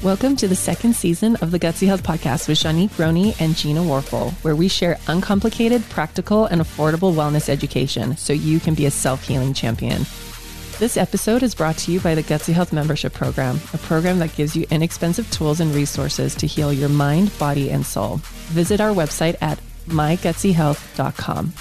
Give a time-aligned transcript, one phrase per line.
[0.00, 3.80] Welcome to the second season of the Gutsy Health Podcast with Shanique Roney and Gina
[3.80, 8.92] Warfel, where we share uncomplicated, practical, and affordable wellness education so you can be a
[8.92, 10.02] self healing champion.
[10.78, 14.36] This episode is brought to you by the Gutsy Health Membership Program, a program that
[14.36, 18.20] gives you inexpensive tools and resources to heal your mind, body, and soul.
[18.50, 19.58] Visit our website at
[19.88, 21.52] mygutsyhealth.com.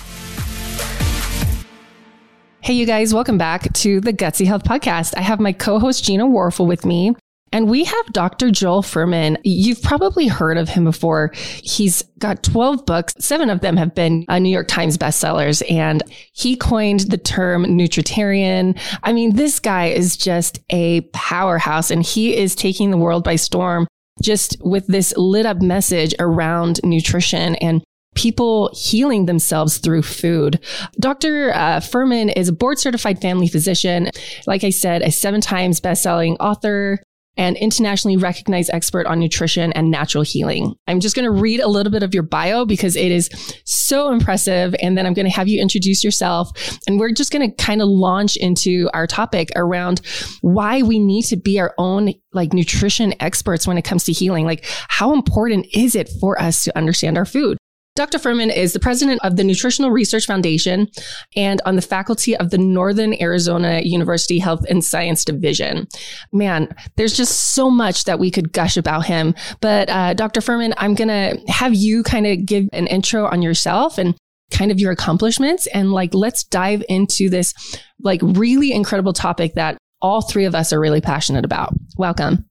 [2.62, 5.16] Hey, you guys, welcome back to the Gutsy Health Podcast.
[5.18, 7.16] I have my co host Gina Warfel with me.
[7.52, 8.52] And we have Dr.
[8.52, 9.38] Joel Fuhrman.
[9.44, 11.32] You've probably heard of him before.
[11.34, 13.14] He's got 12 books.
[13.20, 15.64] Seven of them have been uh, New York Times bestsellers.
[15.72, 18.80] And he coined the term nutritarian.
[19.04, 23.36] I mean, this guy is just a powerhouse and he is taking the world by
[23.36, 23.88] storm
[24.22, 27.84] just with this lit up message around nutrition and
[28.16, 30.60] people healing themselves through food.
[31.00, 31.52] Dr.
[31.54, 34.10] Uh, Fuhrman is a board certified family physician.
[34.48, 37.00] Like I said, a seven times best selling author,
[37.38, 40.76] and internationally recognized expert on nutrition and natural healing.
[40.88, 43.30] I'm just going to read a little bit of your bio because it is
[43.66, 44.76] so impressive.
[44.82, 46.52] And then I'm going to have you introduce yourself.
[46.88, 50.02] And we're just going to kind of launch into our topic around
[50.42, 54.46] why we need to be our own like nutrition experts when it comes to healing.
[54.46, 57.58] Like, how important is it for us to understand our food?
[57.98, 58.20] Dr.
[58.20, 60.88] Fuhrman is the president of the Nutritional Research Foundation
[61.36, 65.88] and on the faculty of the Northern Arizona University Health and Science Division.
[66.32, 69.34] Man, there's just so much that we could gush about him.
[69.62, 70.42] But uh, Dr.
[70.42, 74.16] Fuhrman, I'm going to have you kind of give an intro on yourself and
[74.52, 75.66] kind of your accomplishments.
[75.66, 77.52] And like, let's dive into this
[78.00, 81.74] like really incredible topic that all three of us are really passionate about.
[81.98, 82.46] Welcome.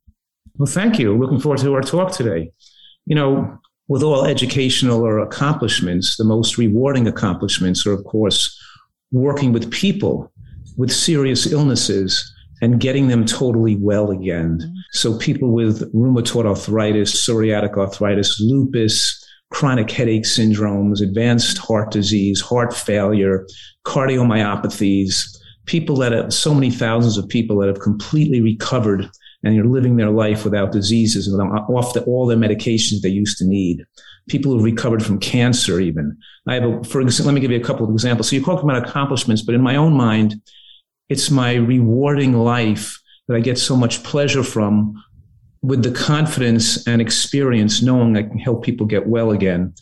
[0.56, 1.16] Well, thank you.
[1.16, 2.50] Looking forward to our talk today.
[3.04, 8.60] You know, with all educational or accomplishments, the most rewarding accomplishments are, of course,
[9.12, 10.32] working with people
[10.76, 14.58] with serious illnesses and getting them totally well again.
[14.58, 14.74] Mm-hmm.
[14.92, 22.74] So people with rheumatoid arthritis, psoriatic arthritis, lupus, chronic headache syndromes, advanced heart disease, heart
[22.74, 23.46] failure,
[23.84, 29.08] cardiomyopathies, people that have so many thousands of people that have completely recovered
[29.42, 33.38] and you're living their life without diseases and off the, all the medications they used
[33.38, 33.84] to need.
[34.28, 36.16] People who've recovered from cancer, even.
[36.48, 38.28] I have a, for example, let me give you a couple of examples.
[38.28, 40.40] So you talk about accomplishments, but in my own mind,
[41.08, 45.02] it's my rewarding life that I get so much pleasure from
[45.62, 49.74] with the confidence and experience knowing I can help people get well again.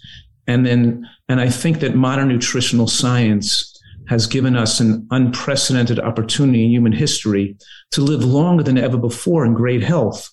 [0.47, 3.74] And then, and I think that modern nutritional science
[4.09, 7.57] has given us an unprecedented opportunity in human history
[7.93, 10.31] to live longer than ever before in great health.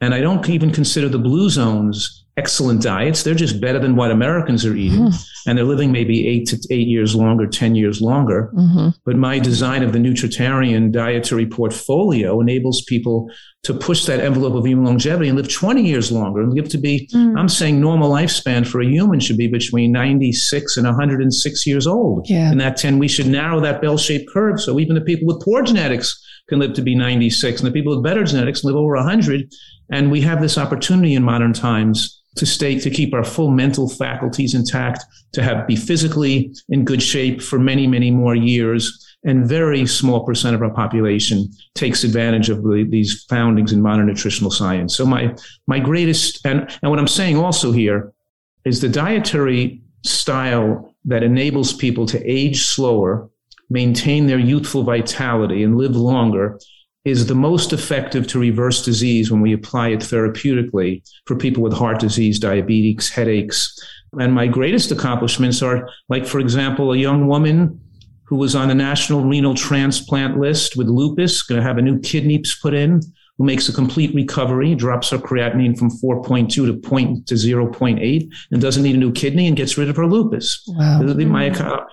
[0.00, 3.22] And I don't even consider the blue zones excellent diets.
[3.22, 5.06] They're just better than what Americans are eating.
[5.06, 5.48] Mm-hmm.
[5.48, 8.50] And they're living maybe eight to eight years longer, 10 years longer.
[8.54, 8.88] Mm-hmm.
[9.06, 13.30] But my design of the nutritarian dietary portfolio enables people
[13.62, 16.78] to push that envelope of human longevity and live 20 years longer and live to
[16.78, 17.38] be, mm-hmm.
[17.38, 22.26] I'm saying normal lifespan for a human should be between 96 and 106 years old.
[22.28, 22.50] Yeah.
[22.50, 24.60] And that 10, we should narrow that bell shaped curve.
[24.60, 27.94] So even the people with poor genetics can live to be 96 and the people
[27.94, 29.50] with better genetics live over 100.
[29.90, 33.88] And we have this opportunity in modern times to stay to keep our full mental
[33.88, 39.02] faculties intact, to have be physically in good shape for many, many more years.
[39.24, 44.06] And very small percent of our population takes advantage of the, these foundings in modern
[44.06, 44.94] nutritional science.
[44.94, 45.34] So my
[45.66, 48.12] my greatest and, and what I'm saying also here
[48.64, 53.28] is the dietary style that enables people to age slower,
[53.68, 56.60] maintain their youthful vitality, and live longer
[57.06, 61.72] is the most effective to reverse disease when we apply it therapeutically for people with
[61.72, 63.80] heart disease, diabetes, headaches.
[64.18, 67.80] And my greatest accomplishments are like, for example, a young woman
[68.24, 72.00] who was on the national renal transplant list with lupus, going to have a new
[72.00, 73.00] kidney put in,
[73.38, 78.60] who makes a complete recovery, drops her creatinine from 4.2 to point to 0.8 and
[78.60, 80.64] doesn't need a new kidney and gets rid of her lupus.
[80.66, 81.02] Wow.
[81.02, 81.50] My,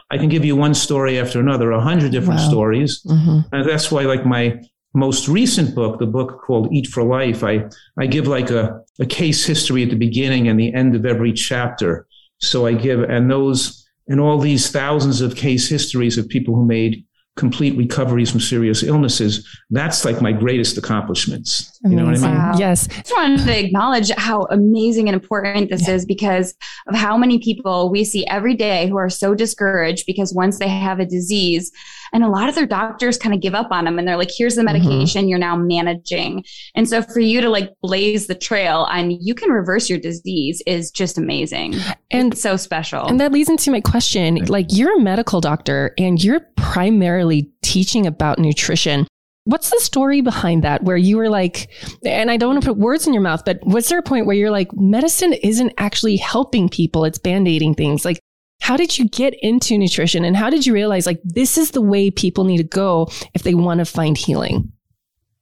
[0.10, 2.50] I can give you one story after another, a hundred different wow.
[2.50, 3.04] stories.
[3.04, 3.40] Mm-hmm.
[3.52, 4.60] And that's why like my
[4.94, 7.66] most recent book, the book called Eat for Life, I,
[7.98, 11.34] I give like a, a case history at the beginning and the end of every
[11.34, 12.08] chapter.
[12.40, 16.66] So I give, and those, and all these thousands of case histories of people who
[16.66, 17.06] made
[17.36, 19.48] complete recoveries from serious illnesses.
[19.72, 21.80] That's like my greatest accomplishments.
[21.84, 21.98] Amazing.
[21.98, 22.38] You know what I mean?
[22.38, 22.54] Wow.
[22.58, 22.88] Yes.
[22.92, 25.96] I just wanted to acknowledge how amazing and important this yeah.
[25.96, 26.54] is because
[26.88, 30.68] of how many people we see every day who are so discouraged because once they
[30.68, 31.72] have a disease,
[32.14, 34.32] and a lot of their doctors kind of give up on them and they're like,
[34.36, 34.78] here's the mm-hmm.
[34.78, 35.30] medication mm-hmm.
[35.30, 36.46] you're now managing.
[36.76, 40.62] And so for you to like blaze the trail and you can reverse your disease
[40.68, 41.76] is just amazing.
[42.12, 43.06] And it's so special.
[43.06, 44.36] And that leads into my question.
[44.46, 49.08] Like you're a medical doctor and you're primarily teaching about nutrition.
[49.46, 51.70] What's the story behind that where you were like,
[52.06, 54.26] and I don't want to put words in your mouth, but was there a point
[54.26, 58.06] where you're like, medicine isn't actually helping people, it's band aiding things?
[58.06, 58.20] Like,
[58.64, 61.82] how did you get into nutrition and how did you realize like this is the
[61.82, 64.72] way people need to go if they want to find healing?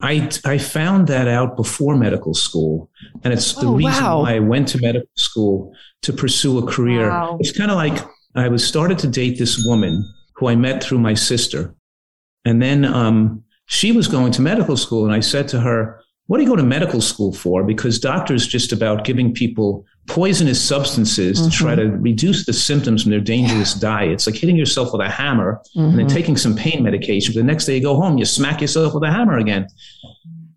[0.02, 2.90] I, I found that out before medical school.
[3.24, 4.22] And it's the oh, reason wow.
[4.24, 5.72] why I went to medical school
[6.02, 7.10] to pursue a career.
[7.10, 7.38] Wow.
[7.40, 8.04] It's kind of like
[8.34, 10.04] I was started to date this woman
[10.34, 11.76] who I met through my sister.
[12.44, 15.06] And then um, she was going to medical school.
[15.06, 17.64] And I said to her, What do you go to medical school for?
[17.64, 21.50] Because doctors just about giving people poisonous substances mm-hmm.
[21.50, 22.02] to try to mm-hmm.
[22.02, 24.12] reduce the symptoms from their dangerous diet.
[24.12, 25.80] It's like hitting yourself with a hammer mm-hmm.
[25.80, 26.16] and then mm-hmm.
[26.16, 27.34] taking some pain medication.
[27.34, 29.68] But the next day you go home, you smack yourself with a hammer again.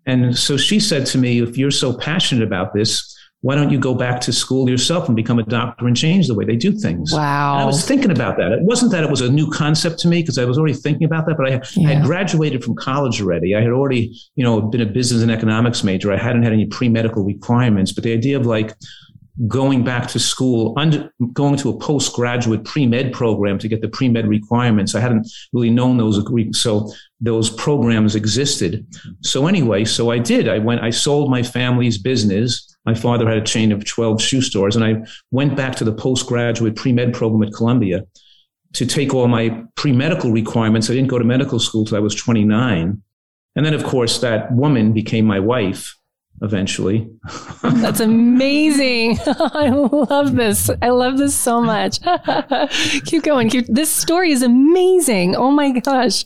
[0.05, 3.11] And so she said to me, if you're so passionate about this,
[3.45, 6.33] why don't you go back to school yourself and become a doctor and change the
[6.33, 7.13] way they do things?
[7.13, 7.53] Wow.
[7.53, 8.51] And I was thinking about that.
[8.51, 11.05] It wasn't that it was a new concept to me because I was already thinking
[11.05, 11.89] about that, but I, yeah.
[11.89, 13.53] I, had graduated from college already.
[13.53, 16.11] I had already, you know, been a business and economics major.
[16.11, 18.73] I hadn't had any pre-medical requirements, but the idea of like
[19.47, 24.27] going back to school, under, going to a postgraduate pre-med program to get the pre-med
[24.27, 24.95] requirements.
[24.95, 26.23] I hadn't really known those,
[26.57, 28.85] so those programs existed.
[29.21, 30.47] So anyway, so I did.
[30.47, 32.77] I went, I sold my family's business.
[32.85, 35.93] My father had a chain of 12 shoe stores and I went back to the
[35.93, 38.05] postgraduate pre-med program at Columbia
[38.73, 40.89] to take all my pre-medical requirements.
[40.89, 43.01] I didn't go to medical school till I was 29.
[43.57, 45.95] And then, of course, that woman became my wife
[46.41, 47.09] eventually.
[47.63, 49.19] That's amazing.
[49.27, 50.69] I love this.
[50.81, 51.99] I love this so much.
[53.05, 53.49] Keep going.
[53.49, 55.35] Keep, this story is amazing.
[55.35, 56.25] Oh my gosh.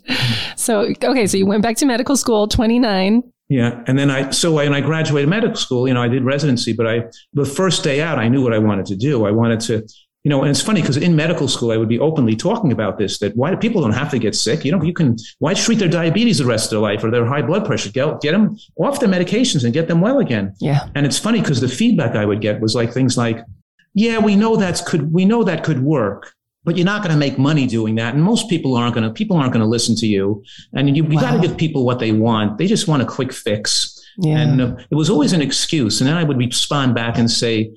[0.56, 1.28] So, okay.
[1.28, 3.24] So you went back to medical school, 29.
[3.50, 3.84] Yeah.
[3.88, 6.86] And then I, so when I graduated medical school, you know, I did residency, but
[6.86, 9.26] I, the first day out, I knew what I wanted to do.
[9.26, 9.88] I wanted to
[10.30, 13.00] you know, and it's funny because in medical school, I would be openly talking about
[13.00, 14.64] this, that why do people don't have to get sick?
[14.64, 17.26] You know, you can, why treat their diabetes the rest of their life or their
[17.26, 17.90] high blood pressure?
[17.90, 20.54] Get, get them off their medications and get them well again.
[20.60, 20.88] Yeah.
[20.94, 23.44] And it's funny because the feedback I would get was like things like,
[23.96, 26.32] yeah, we know that's could, we know that could work,
[26.64, 28.14] but you're not going to make money doing that.
[28.14, 30.44] And most people aren't going to, people aren't going to listen to you.
[30.74, 31.22] And you, you wow.
[31.22, 32.60] got to give people what they want.
[32.60, 34.00] They just want a quick fix.
[34.20, 34.42] Yeah.
[34.42, 36.02] And uh, it was always an excuse.
[36.02, 37.72] And then I would respond back and say,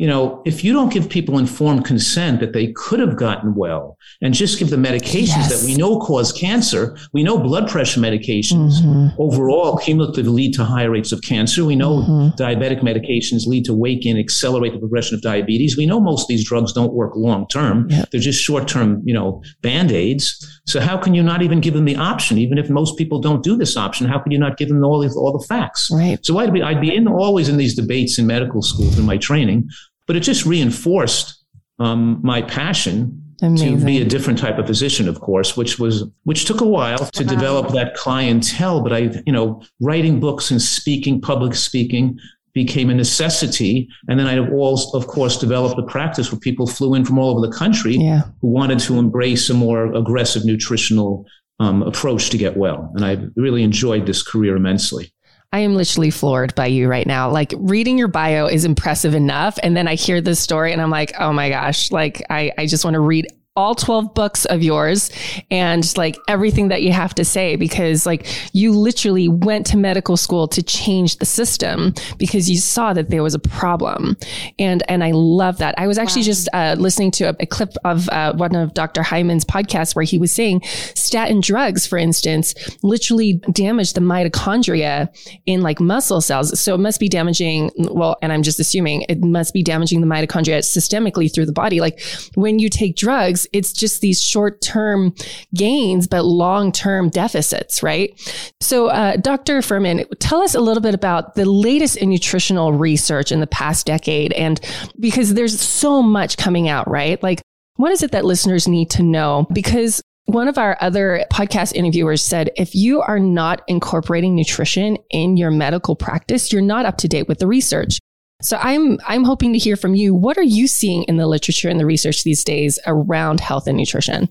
[0.00, 3.98] you know, if you don't give people informed consent that they could have gotten well
[4.22, 5.60] and just give them medications yes.
[5.60, 9.08] that we know cause cancer, we know blood pressure medications mm-hmm.
[9.20, 11.66] overall cumulatively lead to higher rates of cancer.
[11.66, 12.42] We know mm-hmm.
[12.42, 15.76] diabetic medications lead to weight gain, accelerate the progression of diabetes.
[15.76, 17.86] We know most of these drugs don't work long term.
[17.90, 18.08] Yep.
[18.10, 20.62] They're just short term, you know, band aids.
[20.66, 22.38] So how can you not even give them the option?
[22.38, 25.00] Even if most people don't do this option, how can you not give them all
[25.00, 25.90] the, all the facts?
[25.92, 26.24] Right.
[26.24, 29.18] So I'd be, I'd be in always in these debates in medical school in my
[29.18, 29.68] training
[30.10, 31.44] but it just reinforced
[31.78, 33.78] um, my passion Amazing.
[33.78, 36.98] to be a different type of physician, of course, which was which took a while
[36.98, 37.30] to wow.
[37.30, 38.80] develop that clientele.
[38.80, 42.18] But I, you know, writing books and speaking, public speaking
[42.54, 43.88] became a necessity.
[44.08, 47.30] And then I also, of course, developed a practice where people flew in from all
[47.30, 48.22] over the country yeah.
[48.40, 51.24] who wanted to embrace a more aggressive nutritional
[51.60, 52.90] um, approach to get well.
[52.96, 55.12] And I really enjoyed this career immensely.
[55.52, 57.30] I am literally floored by you right now.
[57.30, 59.58] Like reading your bio is impressive enough.
[59.62, 62.66] And then I hear this story and I'm like, oh my gosh, like I, I
[62.66, 63.26] just want to read
[63.56, 65.10] all 12 books of yours
[65.50, 70.16] and like everything that you have to say because like you literally went to medical
[70.16, 74.16] school to change the system because you saw that there was a problem
[74.60, 76.26] and and I love that I was actually wow.
[76.26, 79.02] just uh, listening to a, a clip of uh, one of Dr.
[79.02, 82.54] Hyman's podcasts where he was saying statin drugs for instance
[82.84, 85.08] literally damage the mitochondria
[85.46, 89.24] in like muscle cells so it must be damaging well and I'm just assuming it
[89.24, 92.00] must be damaging the mitochondria systemically through the body like
[92.36, 95.14] when you take drugs it's just these short term
[95.54, 98.18] gains, but long term deficits, right?
[98.60, 99.60] So, uh, Dr.
[99.60, 103.86] Fuhrman, tell us a little bit about the latest in nutritional research in the past
[103.86, 104.32] decade.
[104.32, 104.60] And
[104.98, 107.22] because there's so much coming out, right?
[107.22, 107.42] Like,
[107.76, 109.46] what is it that listeners need to know?
[109.52, 115.36] Because one of our other podcast interviewers said if you are not incorporating nutrition in
[115.36, 117.98] your medical practice, you're not up to date with the research.
[118.42, 120.14] So I'm I'm hoping to hear from you.
[120.14, 123.76] What are you seeing in the literature and the research these days around health and
[123.76, 124.28] nutrition?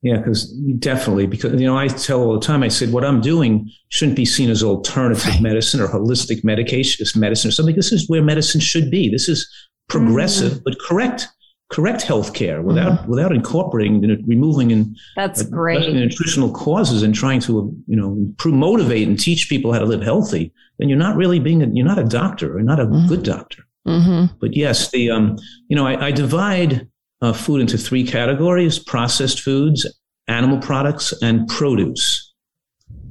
[0.00, 2.62] Yeah, because definitely, because you know, I tell all the time.
[2.62, 5.42] I said what I'm doing shouldn't be seen as alternative right.
[5.42, 7.74] medicine or holistic medication, medicine or something.
[7.74, 9.10] This is where medicine should be.
[9.10, 9.48] This is
[9.88, 10.62] progressive mm-hmm.
[10.64, 11.28] but correct
[11.70, 13.10] correct healthcare without mm-hmm.
[13.10, 18.32] without incorporating you know, removing and that's great nutritional causes and trying to you know
[18.46, 21.86] motivate and teach people how to live healthy then you're not really being a, you're
[21.86, 23.06] not a doctor or not a mm-hmm.
[23.06, 24.34] good doctor mm-hmm.
[24.40, 25.36] but yes the um
[25.68, 26.88] you know i, I divide
[27.20, 29.86] uh, food into three categories processed foods
[30.26, 32.28] animal products and produce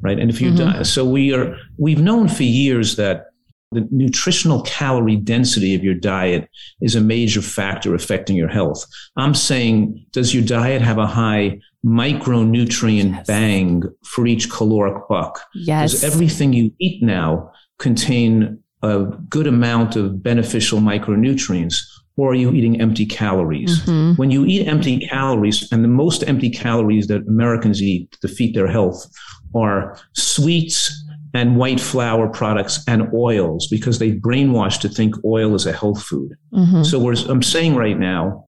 [0.02, 0.20] right?
[0.20, 0.78] And if you mm-hmm.
[0.78, 3.26] die, so we are, we've known for years that
[3.72, 6.50] the nutritional calorie density of your diet
[6.82, 8.86] is a major factor affecting your health.
[9.18, 13.28] I'm saying, does your diet have a high micronutrient yes.
[13.28, 15.42] bang for each caloric buck?
[15.54, 15.92] Yes.
[15.92, 21.82] Does everything you eat now contain a good amount of beneficial micronutrients?
[22.16, 23.82] Or are you eating empty calories?
[23.82, 24.14] Mm-hmm.
[24.14, 28.56] When you eat empty calories, and the most empty calories that Americans eat to defeat
[28.56, 29.06] their health
[29.54, 31.04] are sweets,
[31.34, 36.02] and white flour products and oils because they brainwashed to think oil is a health
[36.04, 36.34] food.
[36.54, 36.84] Mm-hmm.
[36.84, 38.48] So what I'm saying right now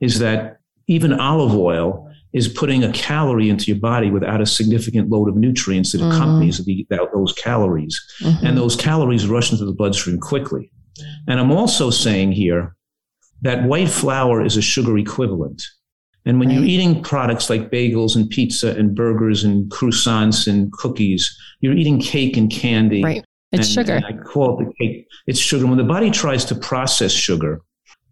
[0.00, 5.10] is that even olive oil is putting a calorie into your body without a significant
[5.10, 6.12] load of nutrients that mm-hmm.
[6.12, 8.00] accompanies the, those calories.
[8.20, 8.46] Mm-hmm.
[8.46, 10.70] And those calories rush into the bloodstream quickly.
[11.26, 12.76] And I'm also saying here
[13.42, 15.62] that white flour is a sugar equivalent.
[16.26, 16.58] And when right.
[16.58, 22.00] you're eating products like bagels and pizza and burgers and croissants and cookies, you're eating
[22.00, 23.02] cake and candy.
[23.02, 23.24] Right.
[23.52, 23.94] It's and, sugar.
[23.94, 25.08] And I call it the cake.
[25.26, 25.66] It's sugar.
[25.66, 27.62] When the body tries to process sugar,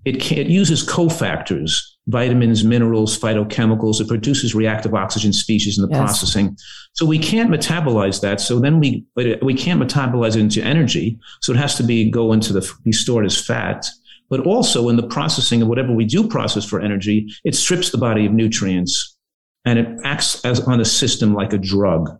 [0.05, 4.01] it, can, it uses cofactors, vitamins, minerals, phytochemicals.
[4.01, 5.99] It produces reactive oxygen species in the yes.
[5.99, 6.57] processing.
[6.95, 8.41] So we can't metabolize that.
[8.41, 9.05] So then we,
[9.43, 11.19] we can't metabolize it into energy.
[11.43, 13.87] So it has to be go into the, be stored as fat
[14.31, 17.99] but also in the processing of whatever we do process for energy, it strips the
[17.99, 19.17] body of nutrients
[19.65, 22.11] and it acts as on a system like a drug.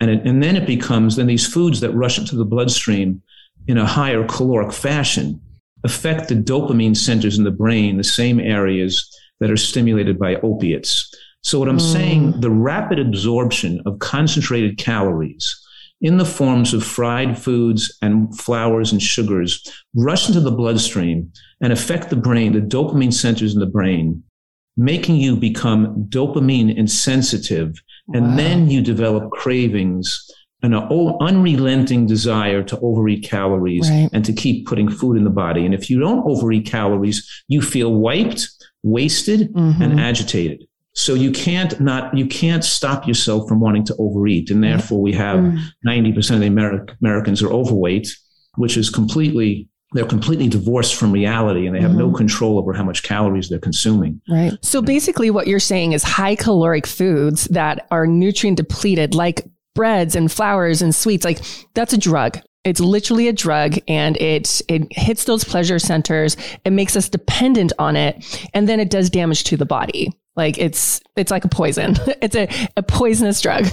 [0.00, 3.22] And, it, and then it becomes, then these foods that rush into the bloodstream
[3.66, 5.40] in a higher caloric fashion
[5.84, 11.12] affect the dopamine centers in the brain, the same areas that are stimulated by opiates.
[11.42, 11.92] So what I'm mm.
[11.92, 15.64] saying, the rapid absorption of concentrated calories
[16.00, 19.62] in the forms of fried foods and flours and sugars
[19.96, 24.22] rush into the bloodstream and affect the brain, the dopamine centers in the brain,
[24.76, 27.74] making you become dopamine insensitive.
[28.14, 30.30] And then you develop cravings
[30.62, 34.08] and an unrelenting desire to overeat calories right.
[34.12, 35.64] and to keep putting food in the body.
[35.64, 38.48] And if you don't overeat calories, you feel wiped,
[38.82, 39.82] wasted, mm-hmm.
[39.82, 40.67] and agitated.
[40.98, 45.12] So you can't not you can't stop yourself from wanting to overeat, and therefore we
[45.12, 45.64] have mm.
[45.84, 48.08] ninety percent of the Ameri- Americans are overweight,
[48.56, 52.72] which is completely they're completely divorced from reality and they have mm no control over
[52.72, 54.20] how much calories they're consuming.
[54.28, 54.52] Right.
[54.60, 60.14] So basically what you're saying is high caloric foods that are nutrient depleted like breads
[60.14, 61.40] and flours and sweets like
[61.74, 62.40] that's a drug.
[62.64, 66.36] It's literally a drug and it it hits those pleasure centers.
[66.64, 70.12] It makes us dependent on it and then it does damage to the body.
[70.38, 71.96] Like it's it's like a poison.
[72.22, 73.66] it's a, a poisonous drug.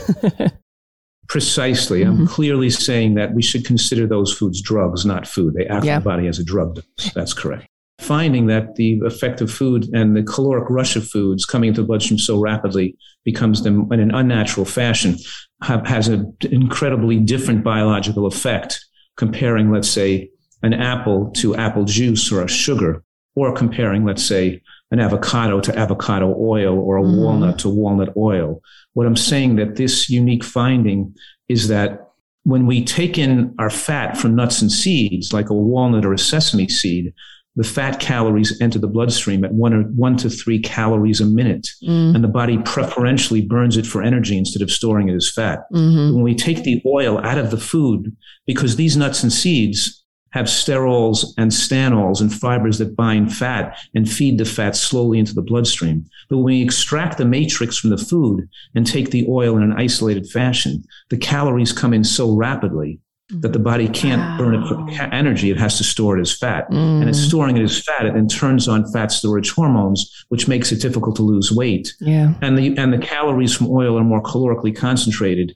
[1.30, 2.02] Precisely.
[2.02, 2.22] Mm-hmm.
[2.22, 5.54] I'm clearly saying that we should consider those foods drugs, not food.
[5.54, 5.98] They act yeah.
[5.98, 6.82] on the body as a drug.
[7.14, 7.68] That's correct.
[8.00, 11.88] Finding that the effect of food and the caloric rush of foods coming into the
[11.88, 15.18] bloodstream so rapidly becomes them in an unnatural fashion
[15.62, 18.84] have, has an incredibly different biological effect
[19.18, 20.30] comparing, let's say,
[20.64, 23.04] an apple to apple juice or a sugar,
[23.36, 24.62] or comparing, let's say,
[24.96, 27.22] an avocado to avocado oil or a mm.
[27.22, 28.62] walnut to walnut oil.
[28.94, 31.14] What I'm saying that this unique finding
[31.50, 32.12] is that
[32.44, 36.18] when we take in our fat from nuts and seeds, like a walnut or a
[36.18, 37.14] sesame seed,
[37.58, 41.68] the fat calories enter the bloodstream at one or one to three calories a minute,
[41.84, 42.16] mm.
[42.16, 45.60] and the body preferentially burns it for energy instead of storing it as fat.
[45.74, 46.16] Mm-hmm.
[46.16, 50.05] When we take the oil out of the food, because these nuts and seeds
[50.36, 55.34] have sterols and stanols and fibers that bind fat and feed the fat slowly into
[55.34, 56.06] the bloodstream.
[56.30, 59.72] But when we extract the matrix from the food and take the oil in an
[59.72, 63.00] isolated fashion, the calories come in so rapidly
[63.30, 64.38] that the body can't wow.
[64.38, 65.52] burn it for energy.
[65.52, 66.70] It has to store it as fat.
[66.70, 67.00] Mm.
[67.00, 68.06] And it's storing it as fat.
[68.06, 71.96] It then turns on fat storage hormones, which makes it difficult to lose weight.
[72.02, 72.34] Yeah.
[72.42, 75.56] And the, and the calories from oil are more calorically concentrated.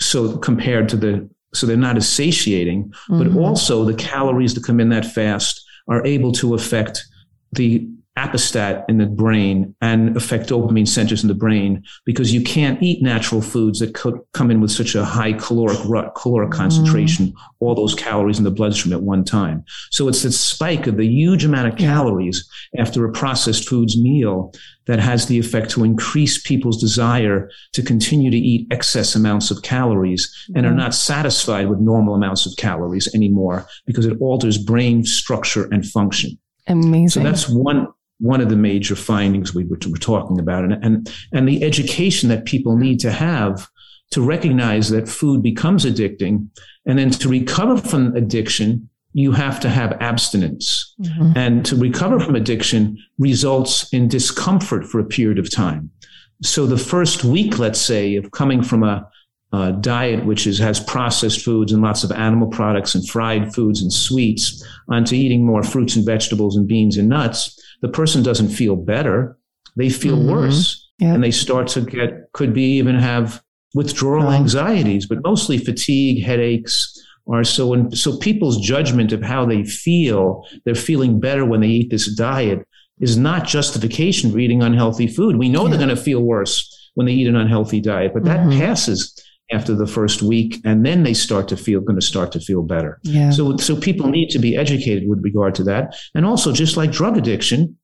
[0.00, 3.18] So compared to the so they're not as satiating, mm-hmm.
[3.18, 7.04] but also the calories that come in that fast are able to affect
[7.52, 12.80] the appestat in the brain and affect dopamine centers in the brain because you can't
[12.80, 16.56] eat natural foods that co- come in with such a high caloric rut, caloric mm.
[16.56, 17.34] concentration, mm.
[17.58, 19.64] all those calories in the bloodstream at one time.
[19.90, 24.52] So it's this spike of the huge amount of calories after a processed foods meal
[24.86, 29.62] that has the effect to increase people's desire to continue to eat excess amounts of
[29.62, 30.76] calories and are mm.
[30.76, 36.38] not satisfied with normal amounts of calories anymore because it alters brain structure and function.
[36.66, 37.08] Amazing.
[37.08, 37.88] So that's one
[38.20, 42.28] one of the major findings we were, were talking about, and, and and the education
[42.28, 43.68] that people need to have
[44.12, 46.48] to recognize that food becomes addicting,
[46.86, 51.32] and then to recover from addiction, you have to have abstinence, mm-hmm.
[51.36, 55.90] and to recover from addiction results in discomfort for a period of time.
[56.42, 59.08] So the first week, let's say, of coming from a
[59.52, 63.80] uh, diet, which is, has processed foods and lots of animal products and fried foods
[63.80, 68.48] and sweets, onto eating more fruits and vegetables and beans and nuts, the person doesn't
[68.48, 69.38] feel better.
[69.76, 70.30] They feel mm-hmm.
[70.30, 70.90] worse.
[70.98, 71.14] Yep.
[71.14, 73.42] And they start to get, could be even have
[73.74, 79.64] withdrawal anxieties, but mostly fatigue, headaches, are so and so people's judgment of how they
[79.64, 82.66] feel they're feeling better when they eat this diet
[83.00, 85.70] is not justification for eating unhealthy food we know yeah.
[85.70, 88.58] they're going to feel worse when they eat an unhealthy diet but that mm-hmm.
[88.58, 89.18] passes
[89.52, 92.62] after the first week and then they start to feel going to start to feel
[92.62, 93.30] better yeah.
[93.30, 96.90] so so people need to be educated with regard to that and also just like
[96.90, 97.76] drug addiction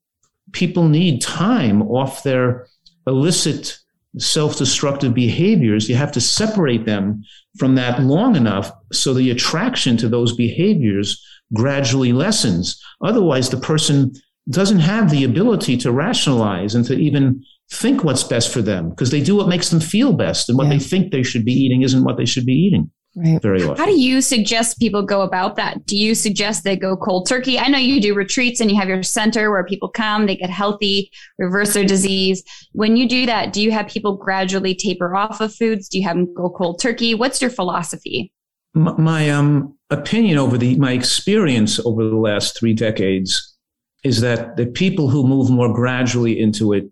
[0.53, 2.67] people need time off their
[3.07, 3.80] illicit
[4.17, 7.23] self-destructive behaviors you have to separate them
[7.57, 14.11] from that long enough so the attraction to those behaviors gradually lessens otherwise the person
[14.49, 19.11] doesn't have the ability to rationalize and to even think what's best for them because
[19.11, 20.71] they do what makes them feel best and what yeah.
[20.73, 23.41] they think they should be eating isn't what they should be eating Right.
[23.41, 23.75] Very often.
[23.75, 25.85] How do you suggest people go about that?
[25.85, 27.59] Do you suggest they go cold turkey?
[27.59, 30.49] I know you do retreats and you have your center where people come, they get
[30.49, 32.41] healthy, reverse their disease.
[32.71, 35.89] When you do that, do you have people gradually taper off of foods?
[35.89, 37.13] Do you have them go cold turkey?
[37.13, 38.31] What's your philosophy?
[38.73, 43.57] My, my um, opinion over the, my experience over the last three decades
[44.05, 46.85] is that the people who move more gradually into it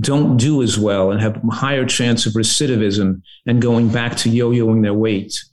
[0.00, 4.82] don't do as well and have higher chance of recidivism and going back to yo-yoing
[4.82, 5.44] their weight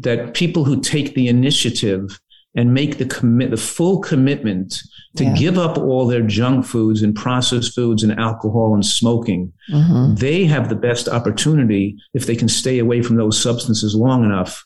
[0.00, 2.18] that people who take the initiative
[2.54, 4.82] and make the commit the full commitment
[5.16, 5.34] to yeah.
[5.34, 10.14] give up all their junk foods and processed foods and alcohol and smoking mm-hmm.
[10.14, 14.64] they have the best opportunity if they can stay away from those substances long enough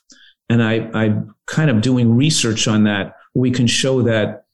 [0.49, 4.45] and i i'm kind of doing research on that we can show that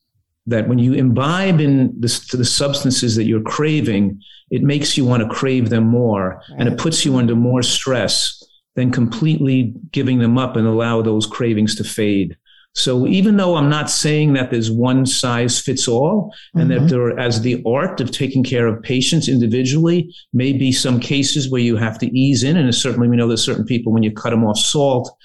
[0.46, 4.22] that when you imbibe in the, the substances that you're craving,
[4.52, 6.60] it makes you want to crave them more right.
[6.60, 8.44] and it puts you under more stress
[8.76, 12.36] than completely giving them up and allow those cravings to fade.
[12.76, 16.88] So even though I'm not saying that there's one size fits all and mm-hmm.
[16.88, 21.52] that there, as the art of taking care of patients individually, may be some cases
[21.52, 22.58] where you have to ease in.
[22.58, 25.16] And certainly we know there's certain people when you cut them off salt,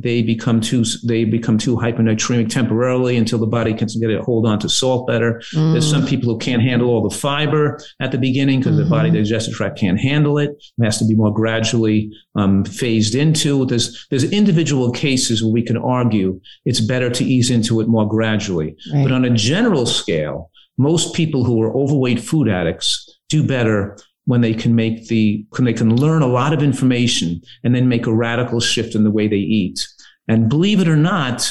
[0.00, 4.46] they become too they become too hyponatremic temporarily until the body can get a hold
[4.46, 5.42] on to salt better.
[5.54, 5.72] Mm.
[5.72, 8.84] There's some people who can't handle all the fiber at the beginning because mm-hmm.
[8.84, 10.50] the body digestive tract can't handle it.
[10.78, 13.66] It has to be more gradually um, phased into.
[13.66, 18.08] There's there's individual cases where we can argue it's better to ease into it more
[18.08, 18.76] gradually.
[18.92, 19.04] Right.
[19.04, 23.96] But on a general scale, most people who are overweight food addicts do better
[24.28, 27.88] when they can make the when they can learn a lot of information and then
[27.88, 29.88] make a radical shift in the way they eat.
[30.28, 31.50] And believe it or not,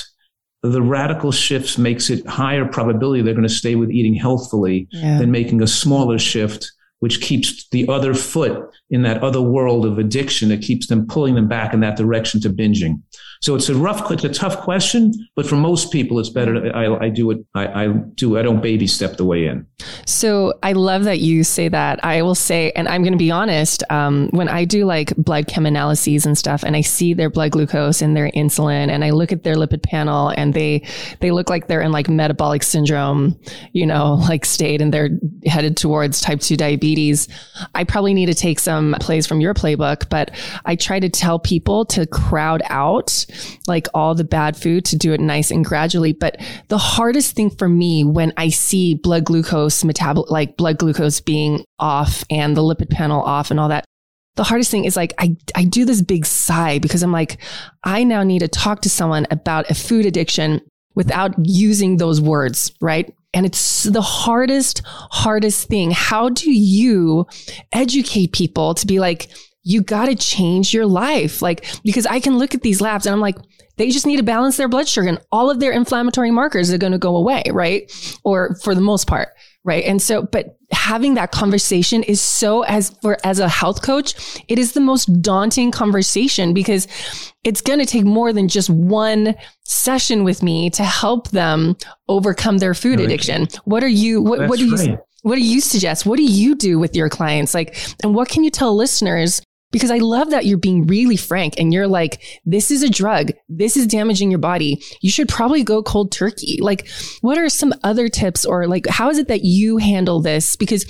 [0.62, 5.18] the radical shifts makes it higher probability they're going to stay with eating healthfully yeah.
[5.18, 9.98] than making a smaller shift which keeps the other foot in that other world of
[9.98, 13.02] addiction that keeps them pulling them back in that direction to binging.
[13.42, 16.54] So it's a rough, it's a tough question, but for most people, it's better.
[16.54, 17.46] To, I, I do it.
[17.54, 18.38] I, I do.
[18.38, 19.66] I don't baby step the way in.
[20.06, 22.04] So I love that you say that.
[22.04, 23.84] I will say, and I'm going to be honest.
[23.90, 27.52] Um, when I do like blood chem analyses and stuff, and I see their blood
[27.52, 30.86] glucose and their insulin, and I look at their lipid panel, and they
[31.20, 33.40] they look like they're in like metabolic syndrome,
[33.74, 35.10] you know, like state, and they're
[35.46, 37.28] headed towards type two diabetes.
[37.76, 40.32] I probably need to take some plays from your playbook, but
[40.66, 43.26] I try to tell people to crowd out
[43.68, 46.14] like all the bad food to do it nice and gradually.
[46.14, 46.38] But
[46.68, 51.64] the hardest thing for me when I see blood glucose metabol, like blood glucose being
[51.80, 53.86] off and the lipid panel off and all that,
[54.36, 57.38] the hardest thing is like I, I do this big sigh because I'm like,
[57.84, 60.62] I now need to talk to someone about a food addiction
[60.96, 63.14] without using those words, right?
[63.34, 65.92] And it's the hardest, hardest thing.
[65.92, 67.28] How do you
[67.72, 69.30] educate people to be like,
[69.68, 71.42] you got to change your life.
[71.42, 73.36] Like, because I can look at these labs and I'm like,
[73.76, 76.78] they just need to balance their blood sugar and all of their inflammatory markers are
[76.78, 77.92] going to go away, right?
[78.24, 79.30] Or for the most part,
[79.66, 79.84] right?
[79.84, 84.58] And so, but having that conversation is so as for as a health coach, it
[84.58, 86.88] is the most daunting conversation because
[87.44, 91.76] it's going to take more than just one session with me to help them
[92.08, 93.48] overcome their food addiction.
[93.66, 96.06] What are you what, what do you what do you suggest?
[96.06, 97.54] What do you do with your clients?
[97.54, 101.56] Like, and what can you tell listeners because I love that you're being really frank
[101.58, 103.32] and you're like, this is a drug.
[103.50, 104.82] This is damaging your body.
[105.02, 106.60] You should probably go cold turkey.
[106.62, 106.88] Like,
[107.22, 110.56] what are some other tips or like, how is it that you handle this?
[110.56, 110.86] Because,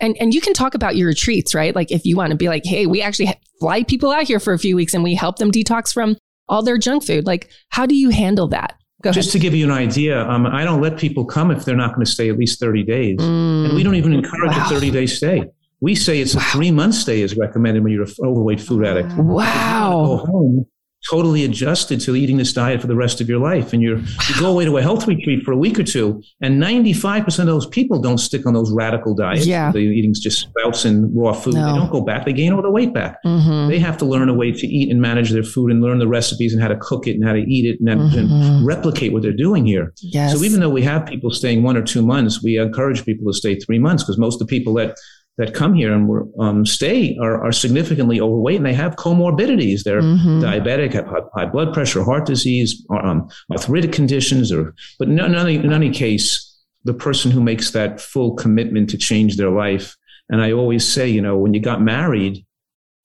[0.00, 1.74] and, and you can talk about your retreats, right?
[1.74, 4.54] Like, if you want to be like, hey, we actually fly people out here for
[4.54, 6.16] a few weeks and we help them detox from
[6.48, 7.26] all their junk food.
[7.26, 8.78] Like, how do you handle that?
[9.10, 11.92] Just to give you an idea, um, I don't let people come if they're not
[11.92, 13.18] going to stay at least 30 days.
[13.18, 14.66] Mm, and we don't even encourage wow.
[14.66, 15.50] a 30 day stay
[15.82, 16.40] We say it's wow.
[16.40, 19.12] a three month stay is recommended when you're an overweight food addict.
[19.14, 19.90] Wow.
[20.06, 20.66] Go home
[21.10, 23.72] totally adjusted to eating this diet for the rest of your life.
[23.72, 26.62] And you you go away to a health retreat for a week or two, and
[26.62, 29.46] 95% of those people don't stick on those radical diets.
[29.46, 29.72] Yeah.
[29.72, 31.54] They're eating just sprouts and raw food.
[31.54, 31.72] No.
[31.72, 32.24] They don't go back.
[32.24, 33.18] They gain all the weight back.
[33.24, 33.68] Mm-hmm.
[33.68, 36.08] They have to learn a way to eat and manage their food and learn the
[36.08, 38.18] recipes and how to cook it and how to eat it and, mm-hmm.
[38.18, 39.92] and replicate what they're doing here.
[40.00, 40.32] Yes.
[40.32, 43.36] So even though we have people staying one or two months, we encourage people to
[43.36, 44.96] stay three months because most of the people that
[45.38, 49.82] that come here and um, stay are, are, significantly overweight and they have comorbidities.
[49.82, 50.42] They're mm-hmm.
[50.42, 55.56] diabetic, have high blood pressure, heart disease, um, arthritic conditions, or but in, in, any,
[55.56, 56.48] in any case,
[56.84, 59.96] the person who makes that full commitment to change their life.
[60.28, 62.44] And I always say, you know, when you got married,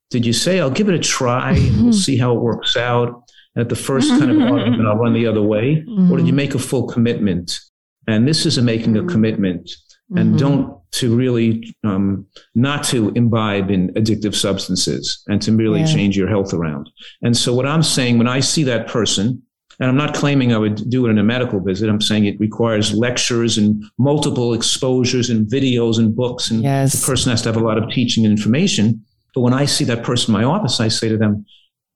[0.10, 3.24] did you say, I'll give it a try and we'll see how it works out?
[3.56, 5.78] At the first kind of argument, I'll run the other way.
[5.78, 6.12] Mm-hmm.
[6.12, 7.60] Or did you make a full commitment?
[8.08, 9.72] And this is a making a commitment
[10.16, 10.38] and mm-hmm.
[10.38, 15.86] don't to really um, not to imbibe in addictive substances and to really yeah.
[15.86, 16.90] change your health around.
[17.22, 19.42] And so what I'm saying when I see that person,
[19.80, 21.88] and I'm not claiming I would do it in a medical visit.
[21.88, 26.94] I'm saying it requires lectures and multiple exposures and videos and books, and yes.
[26.94, 29.04] the person has to have a lot of teaching and information.
[29.36, 31.46] But when I see that person in my office, I say to them,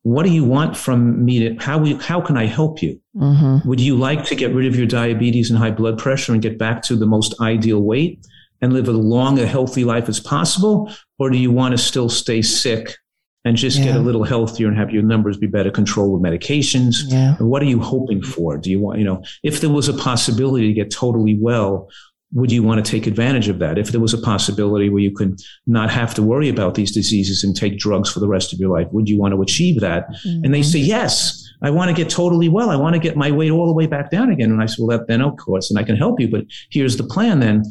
[0.03, 2.99] what do you want from me to how we, how can I help you?
[3.15, 3.67] Mm-hmm.
[3.67, 6.57] Would you like to get rid of your diabetes and high blood pressure and get
[6.57, 8.25] back to the most ideal weight
[8.61, 10.91] and live as long a healthy life as possible?
[11.19, 12.95] Or do you want to still stay sick
[13.43, 13.85] and just yeah.
[13.85, 16.97] get a little healthier and have your numbers be better controlled with medications?
[17.07, 17.35] Yeah.
[17.37, 18.57] What are you hoping for?
[18.57, 21.89] Do you want, you know, if there was a possibility to get totally well,
[22.33, 23.77] would you want to take advantage of that?
[23.77, 27.43] If there was a possibility where you could not have to worry about these diseases
[27.43, 30.07] and take drugs for the rest of your life, would you want to achieve that?
[30.07, 30.45] Mm-hmm.
[30.45, 32.69] And they say, yes, I want to get totally well.
[32.69, 34.49] I want to get my weight all the way back down again.
[34.51, 36.95] And I said, well, that, then of course, and I can help you, but here's
[36.95, 37.63] the plan then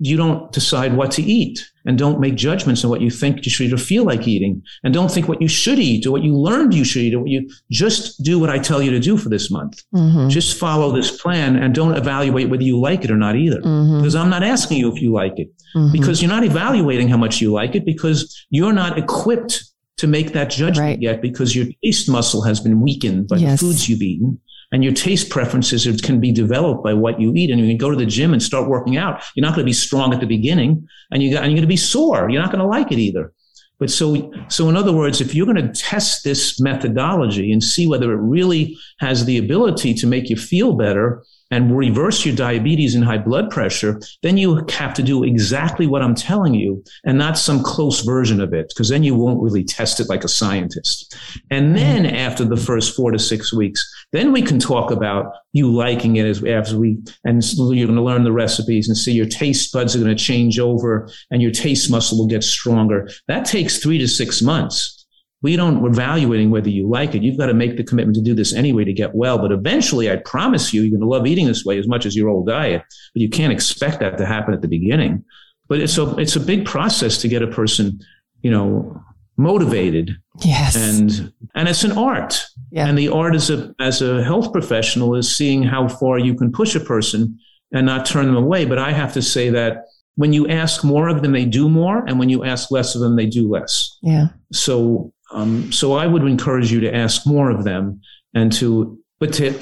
[0.00, 3.50] you don't decide what to eat and don't make judgments on what you think you
[3.50, 6.36] should or feel like eating and don't think what you should eat or what you
[6.36, 9.16] learned you should eat or what you just do what I tell you to do
[9.16, 9.82] for this month.
[9.94, 10.28] Mm-hmm.
[10.28, 13.60] Just follow this plan and don't evaluate whether you like it or not either.
[13.60, 13.98] Mm-hmm.
[13.98, 15.92] Because I'm not asking you if you like it mm-hmm.
[15.92, 19.64] because you're not evaluating how much you like it because you're not equipped
[19.98, 21.00] to make that judgment right.
[21.00, 23.60] yet because your taste muscle has been weakened by yes.
[23.60, 24.38] the foods you've eaten
[24.72, 27.50] and your taste preferences can be developed by what you eat.
[27.50, 29.22] And you can go to the gym and start working out.
[29.34, 31.62] You're not going to be strong at the beginning and, you got, and you're going
[31.62, 32.28] to be sore.
[32.28, 33.32] You're not going to like it either.
[33.78, 37.86] But so, so in other words, if you're going to test this methodology and see
[37.86, 42.94] whether it really has the ability to make you feel better, and reverse your diabetes
[42.94, 47.18] and high blood pressure, then you have to do exactly what I'm telling you and
[47.18, 50.28] not some close version of it, because then you won't really test it like a
[50.28, 51.16] scientist.
[51.50, 51.74] And mm-hmm.
[51.76, 56.16] then after the first four to six weeks, then we can talk about you liking
[56.16, 59.72] it as, as we, and you're going to learn the recipes and see your taste
[59.72, 63.08] buds are going to change over and your taste muscle will get stronger.
[63.28, 64.95] That takes three to six months
[65.42, 67.22] we don't evaluating whether you like it.
[67.22, 69.38] You've got to make the commitment to do this anyway to get well.
[69.38, 72.16] But eventually, I promise you, you're going to love eating this way as much as
[72.16, 72.82] your old diet.
[73.14, 75.24] But you can't expect that to happen at the beginning.
[75.68, 78.00] But it's a it's a big process to get a person,
[78.42, 79.00] you know,
[79.36, 80.16] motivated.
[80.42, 80.74] Yes.
[80.74, 82.42] And and it's an art.
[82.70, 82.86] Yeah.
[82.88, 86.50] And the art as a as a health professional is seeing how far you can
[86.50, 87.38] push a person
[87.72, 88.64] and not turn them away.
[88.64, 92.04] But I have to say that when you ask more of them, they do more,
[92.06, 93.98] and when you ask less of them, they do less.
[94.02, 94.28] Yeah.
[94.50, 98.00] So um, so I would encourage you to ask more of them
[98.34, 99.58] and to, but to,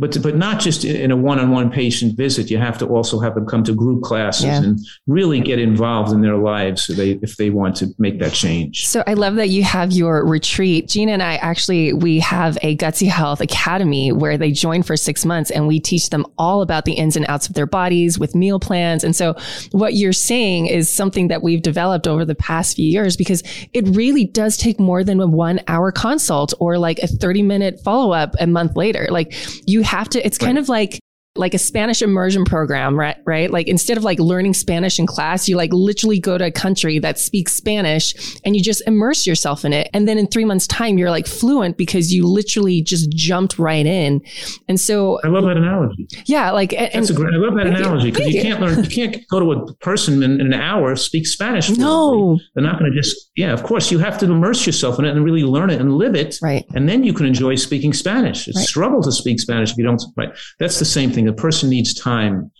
[0.00, 2.50] but but not just in a one-on-one patient visit.
[2.50, 4.62] You have to also have them come to group classes yeah.
[4.62, 8.32] and really get involved in their lives so they, if they want to make that
[8.32, 8.86] change.
[8.86, 10.88] So I love that you have your retreat.
[10.88, 15.24] Gina and I actually we have a Gutsy Health Academy where they join for six
[15.24, 18.34] months and we teach them all about the ins and outs of their bodies with
[18.34, 19.04] meal plans.
[19.04, 19.34] And so
[19.72, 23.86] what you're saying is something that we've developed over the past few years because it
[23.88, 28.12] really does take more than a one hour consult or like a 30 minute follow
[28.12, 29.06] up a month later.
[29.10, 29.34] Like
[29.66, 30.46] you you have to, it's right.
[30.46, 30.98] kind of like,
[31.40, 33.16] like a Spanish immersion program, right?
[33.24, 33.50] Right.
[33.50, 36.98] Like instead of like learning Spanish in class, you like literally go to a country
[37.00, 39.88] that speaks Spanish and you just immerse yourself in it.
[39.94, 43.86] And then in three months time, you're like fluent because you literally just jumped right
[43.86, 44.20] in.
[44.68, 46.06] And so I love that analogy.
[46.26, 46.50] Yeah.
[46.50, 48.90] Like, and, That's a great, I love that analogy because you, you, can't learn, you
[48.90, 51.66] can't go to a person in, in an hour, speak Spanish.
[51.66, 51.84] Fluently.
[51.84, 55.06] No, they're not going to just, yeah, of course you have to immerse yourself in
[55.06, 56.38] it and really learn it and live it.
[56.42, 56.66] Right.
[56.74, 58.46] And then you can enjoy speaking Spanish.
[58.46, 58.66] It's right.
[58.66, 60.30] struggle to speak Spanish if you don't, right.
[60.58, 61.29] That's the same thing.
[61.30, 62.50] A person needs time.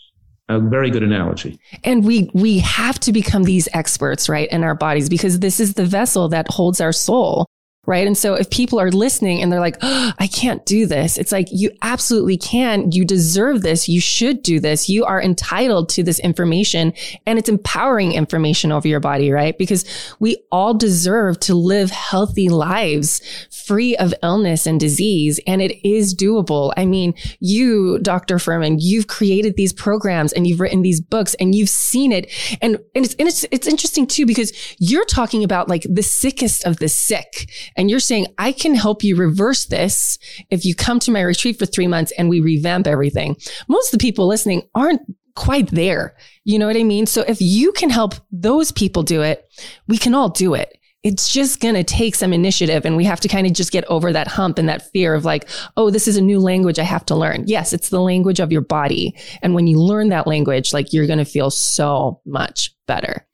[0.48, 1.60] A very good analogy.
[1.84, 5.74] And we we have to become these experts, right, in our bodies because this is
[5.74, 7.46] the vessel that holds our soul
[7.90, 8.06] right?
[8.06, 11.32] And so if people are listening and they're like, oh, I can't do this, it's
[11.32, 12.92] like, you absolutely can.
[12.92, 13.88] You deserve this.
[13.88, 14.88] You should do this.
[14.88, 16.92] You are entitled to this information
[17.26, 19.58] and it's empowering information over your body, right?
[19.58, 19.84] Because
[20.20, 25.40] we all deserve to live healthy lives free of illness and disease.
[25.44, 26.72] And it is doable.
[26.76, 28.36] I mean, you, Dr.
[28.36, 32.30] Fuhrman, you've created these programs and you've written these books and you've seen it.
[32.62, 36.64] And, and it's, and it's, it's interesting too, because you're talking about like the sickest
[36.64, 37.50] of the sick
[37.80, 40.18] and you're saying, I can help you reverse this
[40.50, 43.36] if you come to my retreat for three months and we revamp everything.
[43.68, 45.00] Most of the people listening aren't
[45.34, 46.14] quite there.
[46.44, 47.06] You know what I mean?
[47.06, 49.50] So if you can help those people do it,
[49.88, 50.76] we can all do it.
[51.02, 53.84] It's just going to take some initiative and we have to kind of just get
[53.86, 56.84] over that hump and that fear of like, oh, this is a new language I
[56.84, 57.44] have to learn.
[57.46, 59.16] Yes, it's the language of your body.
[59.40, 63.26] And when you learn that language, like you're going to feel so much better.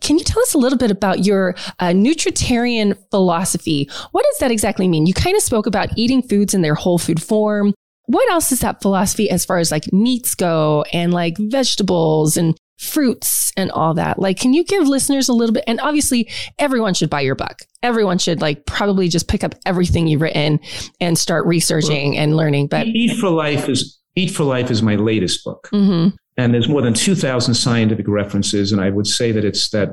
[0.00, 3.88] Can you tell us a little bit about your uh, nutritarian philosophy?
[4.10, 5.06] What does that exactly mean?
[5.06, 7.72] You kind of spoke about eating foods in their whole food form.
[8.06, 12.56] What else is that philosophy as far as like meats go and like vegetables and
[12.82, 14.18] fruits and all that?
[14.18, 15.64] Like, can you give listeners a little bit?
[15.66, 17.60] And obviously, everyone should buy your book.
[17.82, 20.60] Everyone should like probably just pick up everything you've written
[21.00, 22.68] and start researching well, and learning.
[22.68, 25.68] But Eat for Life is Eat for Life is my latest book.
[25.72, 26.16] Mm-hmm.
[26.36, 28.72] And there's more than 2,000 scientific references.
[28.72, 29.90] And I would say that it's that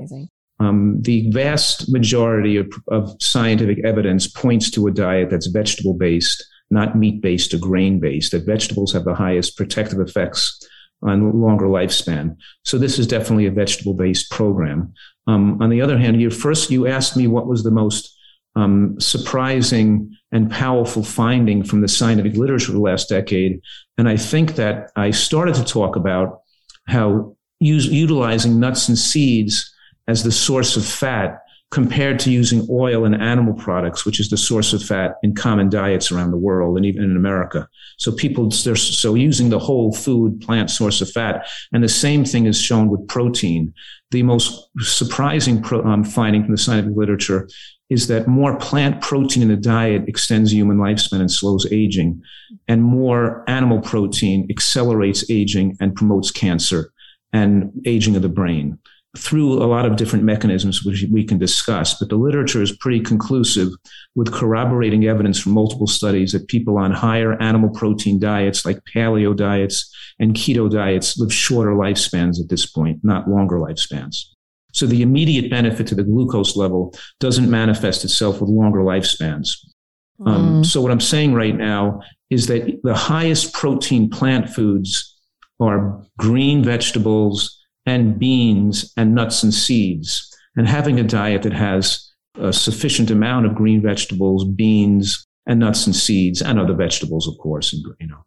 [0.60, 6.43] um, the vast majority of, of scientific evidence points to a diet that's vegetable based,
[6.69, 10.65] not meat based or grain based, that vegetables have the highest protective effects
[11.01, 12.35] on longer lifespan.
[12.63, 14.93] So this is definitely a vegetable based program.
[15.27, 18.15] Um, on the other hand, you first you asked me what was the most
[18.55, 23.62] um, surprising and powerful finding from the scientific literature of the last decade.
[23.97, 26.41] And I think that I started to talk about
[26.88, 29.73] how use, utilizing nuts and seeds
[30.07, 31.39] as the source of fat
[31.71, 35.69] compared to using oil and animal products, which is the source of fat in common
[35.69, 37.67] diets around the world and even in America.
[37.97, 41.47] So people, so using the whole food plant source of fat.
[41.71, 43.73] And the same thing is shown with protein.
[44.10, 47.47] The most surprising pro, um, finding from the scientific literature
[47.91, 52.21] is that more plant protein in the diet extends human lifespan and slows aging,
[52.67, 56.91] and more animal protein accelerates aging and promotes cancer
[57.34, 58.77] and aging of the brain
[59.17, 61.98] through a lot of different mechanisms which we can discuss.
[61.98, 63.69] But the literature is pretty conclusive
[64.15, 69.36] with corroborating evidence from multiple studies that people on higher animal protein diets like paleo
[69.36, 74.26] diets and keto diets live shorter lifespans at this point, not longer lifespans.
[74.74, 79.56] So the immediate benefit to the glucose level doesn't manifest itself with longer lifespans.
[80.24, 80.38] Um, mm.
[80.58, 85.17] Um, so what I'm saying right now is that the highest protein plant foods
[85.60, 87.59] are green vegetables
[87.89, 90.10] and beans and nuts and seeds.
[90.56, 95.86] And having a diet that has a sufficient amount of green vegetables, beans, and nuts
[95.88, 98.23] and seeds, and other vegetables, of course, and you know,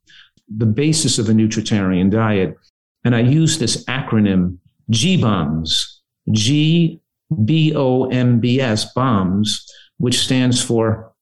[0.49, 2.57] the basis of a nutritarian diet.
[3.05, 4.59] And I use this acronym
[4.91, 5.99] G-BOMBS,
[6.33, 7.01] G
[7.45, 9.67] B O M B S, bombs,
[9.99, 11.13] which stands for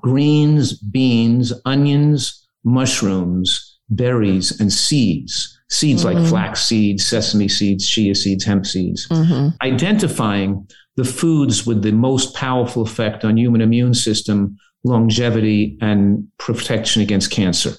[0.00, 5.55] greens, beans, onions, mushrooms, berries, and seeds.
[5.68, 6.18] Seeds mm-hmm.
[6.18, 9.08] like flax seeds, sesame seeds, chia seeds, hemp seeds.
[9.08, 9.48] Mm-hmm.
[9.62, 17.02] Identifying the foods with the most powerful effect on human immune system, longevity, and protection
[17.02, 17.72] against cancer.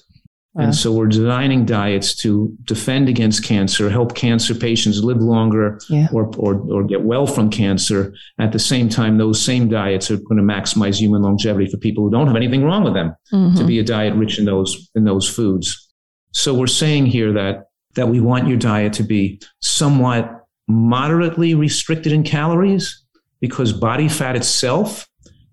[0.54, 6.08] And so we're designing diets to defend against cancer, help cancer patients live longer yeah.
[6.12, 8.12] or, or, or get well from cancer.
[8.40, 12.02] At the same time, those same diets are going to maximize human longevity for people
[12.02, 13.56] who don't have anything wrong with them mm-hmm.
[13.56, 15.92] to be a diet rich in those, in those foods.
[16.32, 22.12] So we're saying here that, that we want your diet to be somewhat moderately restricted
[22.12, 23.04] in calories
[23.40, 25.08] because body fat itself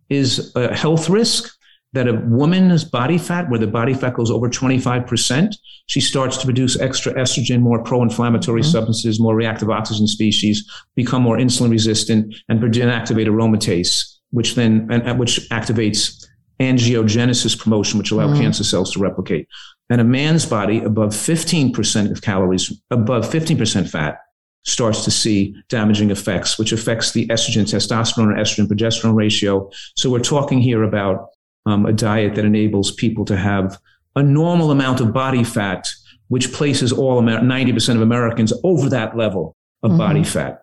[0.10, 1.56] is a health risk
[1.96, 5.56] that a woman's body fat, where the body fat goes over 25%,
[5.88, 8.70] she starts to produce extra estrogen, more pro-inflammatory mm-hmm.
[8.70, 14.88] substances, more reactive oxygen species, become more insulin resistant, and begin activate aromatase, which then
[14.92, 16.26] and, which activates
[16.60, 18.42] angiogenesis promotion, which allow mm-hmm.
[18.42, 19.48] cancer cells to replicate.
[19.90, 24.20] And a man's body above 15% of calories, above 15% fat,
[24.64, 29.70] starts to see damaging effects, which affects the estrogen, testosterone, or estrogen progesterone ratio.
[29.96, 31.30] So we're talking here about
[31.68, 33.80] um, a diet that enables people to have
[34.16, 35.88] a normal amount of body fat,
[36.30, 40.00] which places all Amer- 90% of Americans over that level of mm-hmm.
[40.00, 40.62] body fat.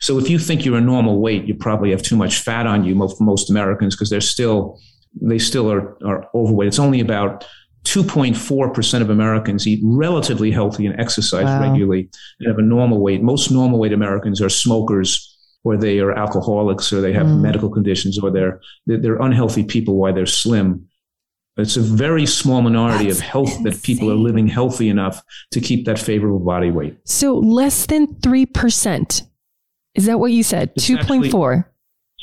[0.00, 2.84] So if you think you're a normal weight, you probably have too much fat on
[2.84, 4.80] you for most Americans because they're still,
[5.20, 6.68] they still are, are overweight.
[6.68, 7.46] It's only about
[7.84, 11.60] 2.4% of Americans eat relatively healthy and exercise wow.
[11.60, 12.08] regularly
[12.40, 13.22] and have a normal weight.
[13.22, 15.30] Most normal weight Americans are smokers
[15.64, 17.40] or they are alcoholics or they have mm.
[17.40, 20.88] medical conditions or they're, they're unhealthy people while they're slim.
[21.56, 23.62] It's a very small minority That's of health insane.
[23.64, 26.96] that people are living healthy enough to keep that favorable body weight.
[27.04, 29.22] So less than 3%.
[29.94, 30.74] Is that what you said?
[30.74, 31.64] 2.4.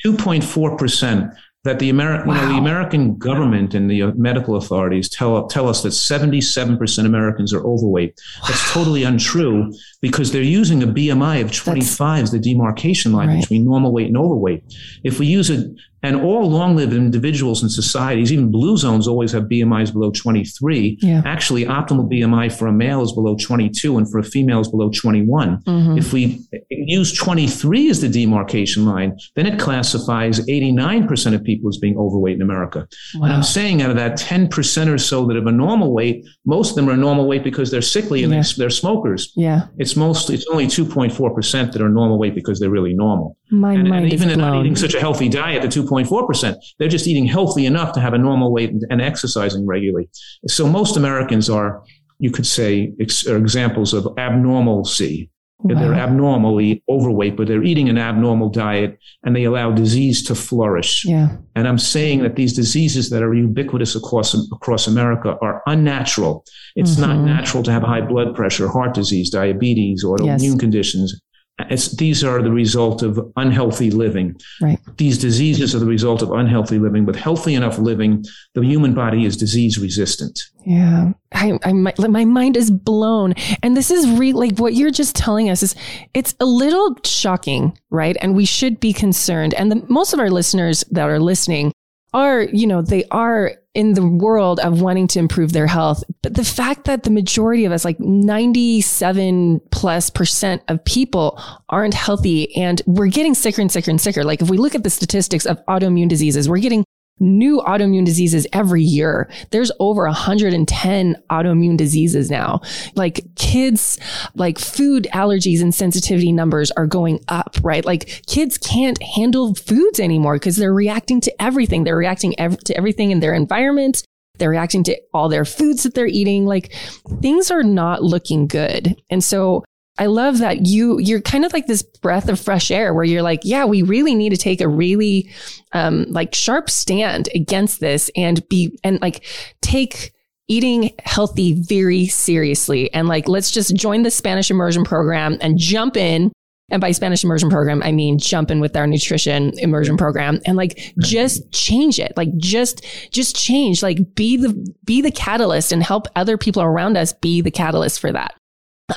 [0.06, 2.36] 2.4% that the American, wow.
[2.36, 7.00] you know, the American government and the uh, medical authorities tell tell us that 77%
[7.00, 8.20] of Americans are overweight.
[8.48, 9.72] That's totally untrue
[10.02, 13.42] because they're using a BMI of 25 That's, as the demarcation line right.
[13.42, 14.64] between normal weight and overweight.
[15.04, 15.66] If we use a
[16.04, 20.98] and all long lived individuals in societies, even blue zones always have BMIs below 23.
[21.02, 21.22] Yeah.
[21.26, 24.90] Actually, optimal BMI for a male is below 22 and for a female is below
[24.90, 25.62] 21.
[25.64, 25.98] Mm-hmm.
[25.98, 31.78] If we use 23 as the demarcation line, then it classifies 89% of people as
[31.78, 32.88] being overweight in America.
[33.16, 33.26] Wow.
[33.26, 36.72] And I'm saying out of that 10% or so that have a normal weight, most
[36.72, 38.42] of them are normal weight because they're sickly and yeah.
[38.42, 39.32] they're, they're smokers.
[39.36, 39.68] Yeah.
[39.78, 43.38] It's most, it's only 2.4% that are normal weight because they're really normal.
[43.52, 46.88] My and, mind and even they're not eating such a healthy diet, the 2.4%, they're
[46.88, 50.10] just eating healthy enough to have a normal weight and, and exercising regularly.
[50.48, 51.84] So most Americans are,
[52.18, 55.30] you could say, ex- are examples of abnormalcy.
[55.64, 55.80] Wow.
[55.80, 61.06] They're abnormally overweight, but they're eating an abnormal diet and they allow disease to flourish.
[61.06, 61.38] Yeah.
[61.56, 66.46] And I'm saying that these diseases that are ubiquitous across, across America are unnatural.
[66.76, 67.02] It's mm-hmm.
[67.02, 70.60] not natural to have high blood pressure, heart disease, diabetes, autoimmune yes.
[70.60, 71.22] conditions.
[71.70, 74.36] It's, these are the result of unhealthy living.
[74.62, 74.80] Right.
[74.98, 77.06] These diseases are the result of unhealthy living.
[77.06, 80.42] With healthy enough living, the human body is disease resistant.
[80.66, 83.34] Yeah, I, I my, my mind is blown,
[83.64, 85.76] and this is really like what you're just telling us is
[86.14, 88.18] it's a little shocking, right?
[88.22, 89.54] And we should be concerned.
[89.54, 91.74] And the, most of our listeners that are listening
[92.14, 96.04] are, you know, they are in the world of wanting to improve their health.
[96.22, 101.94] But the fact that the majority of us, like 97 plus percent of people aren't
[101.94, 104.24] healthy and we're getting sicker and sicker and sicker.
[104.24, 106.84] Like if we look at the statistics of autoimmune diseases, we're getting
[107.22, 109.30] new autoimmune diseases every year.
[109.52, 112.62] There's over 110 autoimmune diseases now.
[112.96, 114.00] Like kids,
[114.36, 117.86] like food allergies and sensitivity numbers are going up, right?
[117.86, 121.84] Like kids can't handle foods anymore because they're reacting to everything.
[121.84, 124.04] They're reacting ev- to everything in their environment.
[124.40, 126.46] They're reacting to all their foods that they're eating.
[126.46, 126.74] Like
[127.22, 129.00] things are not looking good.
[129.10, 129.64] And so
[129.98, 133.22] I love that you you're kind of like this breath of fresh air where you're
[133.22, 135.30] like, yeah, we really need to take a really
[135.74, 139.26] um, like sharp stand against this and be and like
[139.62, 140.14] take
[140.48, 145.96] eating healthy very seriously and like let's just join the Spanish immersion program and jump
[145.96, 146.32] in
[146.72, 150.56] and by Spanish immersion program, I mean jump in with our nutrition immersion program and
[150.56, 152.14] like just change it.
[152.16, 156.98] Like just, just change, like be the, be the catalyst and help other people around
[156.98, 158.34] us be the catalyst for that.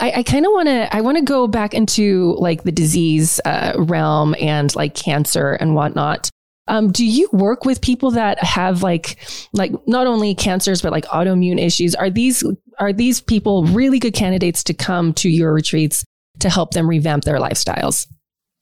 [0.01, 3.41] I, I kind of want to I want to go back into like the disease
[3.45, 6.31] uh, realm and like cancer and whatnot.
[6.67, 9.19] Um, do you work with people that have like
[9.53, 11.95] like not only cancers but like autoimmune issues?
[11.95, 12.45] Are these
[12.79, 16.05] are these people really good candidates to come to your retreats
[16.41, 18.07] to help them revamp their lifestyles?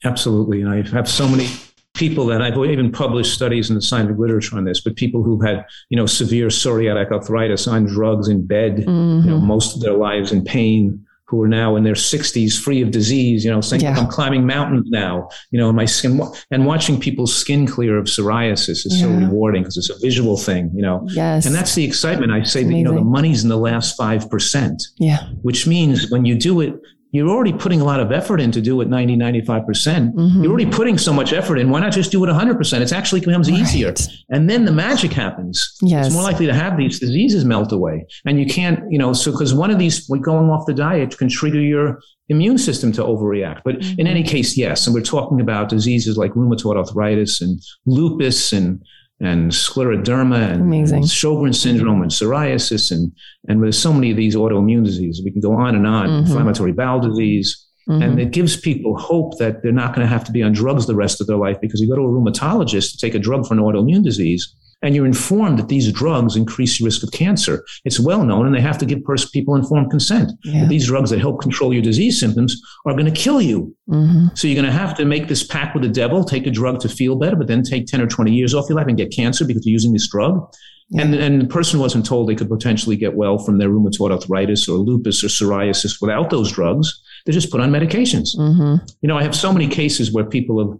[0.04, 1.48] Absolutely, and I have so many
[1.94, 5.44] people that I've even published studies in the scientific literature on this, but people who've
[5.44, 9.28] had, you know, severe psoriatic arthritis on drugs in bed, mm-hmm.
[9.28, 12.82] you know, most of their lives in pain, who are now in their 60s, free
[12.82, 13.98] of disease, you know, saying, yeah.
[13.98, 18.84] I'm climbing mountains now, you know, my skin, and watching people's skin clear of psoriasis
[18.84, 19.06] is yeah.
[19.06, 21.06] so rewarding because it's a visual thing, you know.
[21.08, 21.46] Yes.
[21.46, 22.32] And that's the excitement.
[22.32, 24.82] I say that, you know, the money's in the last 5%.
[24.98, 25.26] Yeah.
[25.40, 26.74] Which means when you do it
[27.12, 29.66] you're already putting a lot of effort in to do it 90, 95%.
[29.66, 31.68] percent mm hmm You're already putting so much effort in.
[31.68, 32.80] Why not just do it 100%?
[32.80, 33.60] It actually becomes right.
[33.60, 33.94] easier.
[34.30, 35.76] And then the magic happens.
[35.82, 36.06] Yes.
[36.06, 38.06] It's more likely to have these diseases melt away.
[38.24, 41.28] And you can't, you know, so because one of these, going off the diet can
[41.28, 43.60] trigger your immune system to overreact.
[43.62, 44.00] But mm-hmm.
[44.00, 44.86] in any case, yes.
[44.86, 48.82] And we're talking about diseases like rheumatoid arthritis and lupus and
[49.20, 53.12] and scleroderma and, and Sjogren's syndrome and psoriasis and
[53.48, 55.24] and there's so many of these autoimmune diseases.
[55.24, 56.08] We can go on and on.
[56.08, 56.26] Mm-hmm.
[56.26, 57.66] Inflammatory bowel disease.
[57.88, 58.02] Mm-hmm.
[58.02, 60.86] And it gives people hope that they're not going to have to be on drugs
[60.86, 63.46] the rest of their life because you go to a rheumatologist to take a drug
[63.46, 67.64] for an autoimmune disease and you're informed that these drugs increase your risk of cancer.
[67.84, 69.00] It's well known, and they have to give
[69.32, 70.32] people informed consent.
[70.44, 70.66] Yeah.
[70.66, 73.74] these drugs that help control your disease symptoms are going to kill you.
[73.88, 74.28] Mm-hmm.
[74.34, 76.80] So you're going to have to make this pact with the devil, take a drug
[76.80, 79.12] to feel better, but then take 10 or 20 years off your life and get
[79.12, 80.52] cancer because you're using this drug.
[80.90, 81.02] Yeah.
[81.02, 84.68] And, and the person wasn't told they could potentially get well from their rheumatoid arthritis
[84.68, 87.02] or lupus or psoriasis without those drugs.
[87.24, 88.36] They're just put on medications.
[88.36, 88.84] Mm-hmm.
[89.00, 90.78] You know, I have so many cases where people have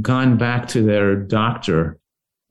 [0.00, 1.98] gone back to their doctor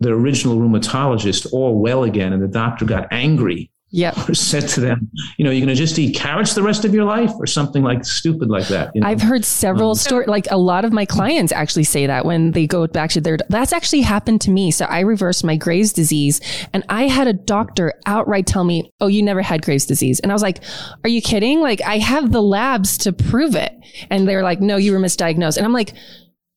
[0.01, 4.29] the original rheumatologist all well again, and the doctor got angry Yep.
[4.29, 6.93] or said to them, you know, you're going to just eat carrots the rest of
[6.93, 8.89] your life or something like stupid like that.
[8.95, 9.07] You know?
[9.07, 10.29] I've heard several Um, stories.
[10.29, 13.37] Like a lot of my clients actually say that when they go back to their.
[13.49, 14.71] That's actually happened to me.
[14.71, 16.39] So I reversed my Graves' disease,
[16.71, 20.31] and I had a doctor outright tell me, "Oh, you never had Graves' disease," and
[20.31, 20.59] I was like,
[21.03, 21.59] "Are you kidding?
[21.59, 23.73] Like I have the labs to prove it."
[24.09, 25.93] And they're like, "No, you were misdiagnosed," and I'm like.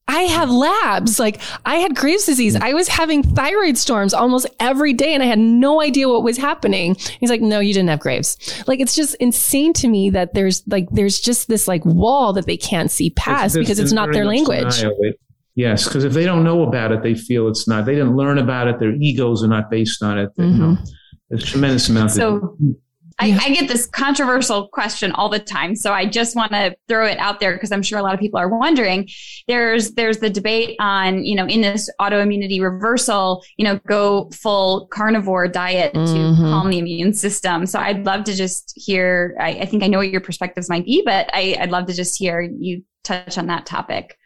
[0.07, 1.19] I have labs.
[1.19, 2.57] Like I had Graves' disease.
[2.57, 6.37] I was having thyroid storms almost every day and I had no idea what was
[6.37, 6.95] happening.
[7.21, 8.37] He's like, no, you didn't have Graves.
[8.67, 12.47] Like it's just insane to me that there's like, there's just this like wall that
[12.47, 14.85] they can't see past There's- because it's not their language.
[15.57, 17.87] Yes, because if they don't know about it, they feel it's not.
[17.87, 18.81] They didn't learn about it.
[18.81, 20.31] Their egos are not based on it.
[20.37, 20.85] You know, Mm-hmm.
[21.31, 22.11] there's a tremendous amount.
[22.11, 22.57] So
[23.21, 25.77] I, I get this controversial question all the time.
[25.77, 28.21] So I just want to throw it out there because I'm sure a lot of
[28.21, 29.09] people are wondering.
[29.47, 34.89] There's there's the debate on, you know, in this autoimmunity reversal, you know, go full
[34.89, 36.07] carnivore diet Mhm.
[36.37, 37.67] to calm the immune system.
[37.67, 40.85] So I'd love to just hear, I, I think I know what your perspectives might
[40.85, 44.17] be, but I, I'd love to just hear you touch on that topic.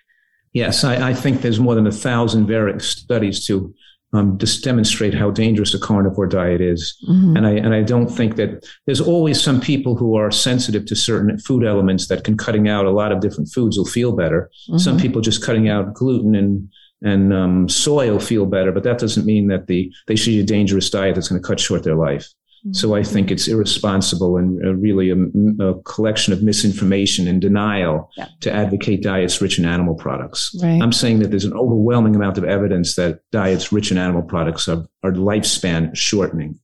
[0.55, 3.75] Yes, I, I think there's more than a thousand varying studies to
[4.15, 6.97] um, just demonstrate how dangerous a carnivore diet is.
[7.09, 7.37] Mhm.
[7.37, 10.97] And I and I don't think that there's always some people who are sensitive to
[10.97, 14.51] certain food elements that can cutting out a lot of different foods will feel better.
[14.79, 15.03] Some Mhm.
[15.03, 16.69] people just cutting out gluten and
[17.01, 20.41] and um, soy will feel better, but that doesn't mean that the they should eat
[20.41, 22.29] a dangerous diet that's going to cut short their life.
[22.73, 25.17] So I think it's irresponsible and uh, really a,
[25.65, 28.29] a collection of misinformation and denial Yeah.
[28.41, 30.55] to advocate diets rich in animal products.
[30.63, 30.81] Right.
[30.83, 34.69] I'm saying that there's an overwhelming amount of evidence that diets rich in animal products
[34.69, 36.59] are, are lifespan shortening.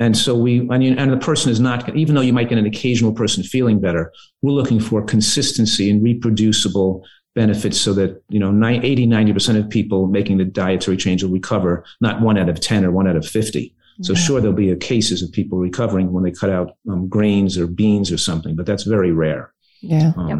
[0.00, 2.58] And so we, and, you, and the person is not, even though you might get
[2.58, 4.12] an occasional person feeling better,
[4.42, 7.04] we're looking for consistency and reproducible
[7.34, 11.30] benefits so that, you know, 90, 80, 90% of people making the dietary change will
[11.32, 13.74] recover, not one out of 10 or one out of 50.
[14.02, 14.18] So Yeah.
[14.18, 18.12] sure, there'll be cases of people recovering when they cut out um, grains or beans
[18.12, 19.52] or something, but that's very rare.
[19.82, 20.12] Yeah.
[20.16, 20.38] Um, Yep.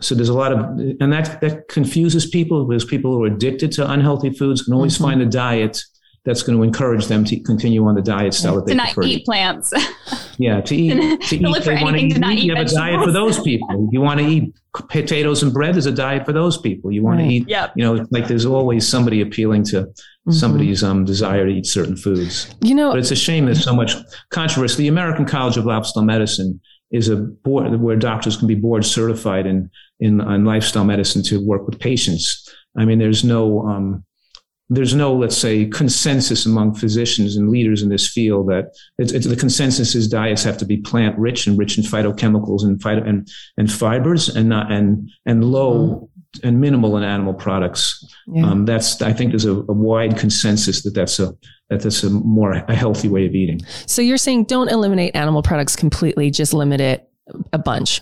[0.00, 0.58] So there's a lot of,
[1.00, 4.98] and that that confuses people because people who are addicted to unhealthy foods can always
[4.98, 5.02] Mhm.
[5.02, 5.80] find a diet
[6.24, 8.92] that's going to encourage them to continue on the diet style that they to not
[8.94, 9.08] prefer.
[9.08, 9.72] eat plants.
[10.38, 12.30] Yeah, to eat, to to eat, look for they want to anything eat to not
[12.30, 12.38] meat.
[12.40, 13.88] eat You have a diet for those people.
[13.92, 15.76] You want to eat potatoes and bread.
[15.76, 16.90] is a diet for those people.
[16.92, 17.28] You want Right.
[17.28, 17.72] to eat, yep.
[17.76, 19.86] you know, like there's always somebody appealing to
[20.28, 20.32] Mhm.
[20.32, 22.48] somebody's um, desire to eat certain foods.
[22.62, 23.94] You know, But it's a shame there's so much
[24.30, 24.82] controversy.
[24.84, 26.60] The American College of Lifestyle Medicine
[26.90, 29.70] is a board where doctors can be board certified in
[30.00, 32.48] in on lifestyle medicine to work with patients.
[32.76, 34.04] I mean, there's no um,
[34.74, 39.26] there's no let's say consensus among physicians and leaders in this field that it's, it's
[39.26, 43.06] the consensus is diets have to be plant rich and rich in phytochemicals and phyto
[43.06, 46.08] and and fibers and not and and low
[46.42, 48.02] and minimal in animal products.
[48.26, 48.46] yeah.
[48.46, 51.34] Um, that's I think there's a, a wide consensus that that's a
[51.68, 53.60] that that's a more a healthy way of eating.
[53.86, 57.08] so you're saying don't eliminate animal products completely, just limit it
[57.52, 58.00] a bunch.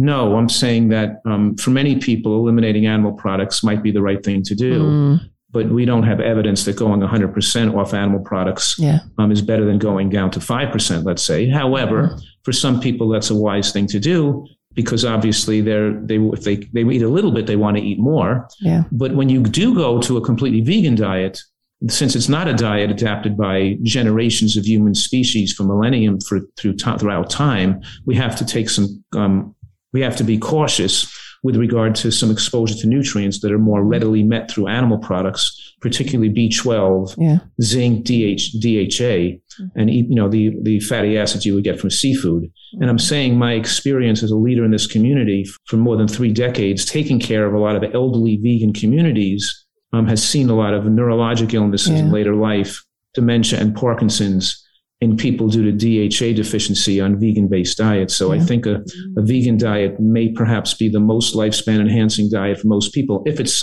[0.00, 4.22] No, I'm saying that um, for many people, eliminating animal products might be the right
[4.24, 8.78] thing to do, Mm, but we don't have evidence that going 100% off animal products
[8.78, 9.00] yeah.
[9.16, 11.48] um, is better than going down to 5%, let's say.
[11.48, 16.44] However, for some people, that's a wise thing to do because obviously they're, they, if
[16.44, 18.46] they, they eat a little bit, they want to eat more.
[18.60, 18.84] Yeah.
[18.92, 21.40] But when you do go to a completely vegan diet,
[21.88, 26.76] since it's not a diet adapted by generations of human species for millennium for, through
[26.76, 29.54] throughout time, we have to take some, um,
[29.92, 31.10] we have to be cautious
[31.42, 33.90] with regard to some exposure to nutrients that are more mm-hmm.
[33.90, 37.38] readily met through animal products, particularly B12, Yeah.
[37.62, 39.64] zinc, DH, DHA, mm-hmm.
[39.76, 42.50] and you know the the fatty acids you would get from seafood.
[42.74, 42.98] And I'm mm-hmm.
[42.98, 47.18] saying my experience as a leader in this community for more than three decades, taking
[47.20, 51.54] care of a lot of elderly vegan communities, um, has seen a lot of neurologic
[51.54, 52.84] illnesses in later life,
[53.14, 54.64] dementia and Parkinson's
[55.00, 58.16] in people due to DHA deficiency on vegan-based diets.
[58.16, 58.82] So I think a,
[59.16, 63.38] a vegan diet may perhaps be the most lifespan enhancing diet for most people if
[63.38, 63.62] it's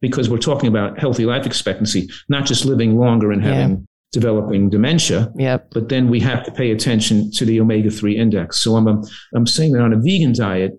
[0.00, 3.54] because we're talking about healthy life expectancy, not just living longer and Yeah.
[3.54, 5.70] having developing dementia, Yep.
[5.72, 8.58] but then we have to pay attention to the omega 3 index.
[8.60, 9.02] So I'm,
[9.34, 10.72] I'm saying that on a vegan diet,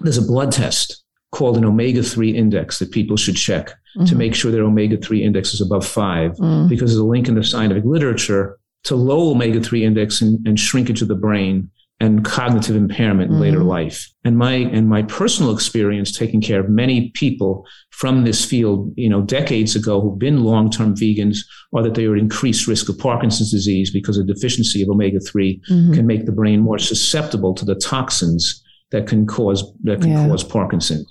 [0.00, 3.68] there's a blood test called an omega 3 index that people should check
[4.06, 4.16] to Mhm.
[4.16, 6.68] make sure their omega 3 index is above five, Mm.
[6.68, 10.58] because there's a link in the scientific literature to low omega 3 index and, and
[10.60, 11.70] shrinkage of the brain
[12.00, 13.66] and cognitive impairment in later Mhm.
[13.66, 14.10] life.
[14.24, 19.08] And my and my personal experience taking care of many people from this field, you
[19.08, 21.38] know, decades ago who've been long-term vegans,
[21.72, 25.20] are that they are at increased risk of Parkinson's disease because a deficiency of omega
[25.20, 25.94] 3 Mhm.
[25.94, 28.60] can make the brain more susceptible to the toxins
[28.94, 30.28] that can cause that can Yeah.
[30.28, 31.10] cause Parkinson's.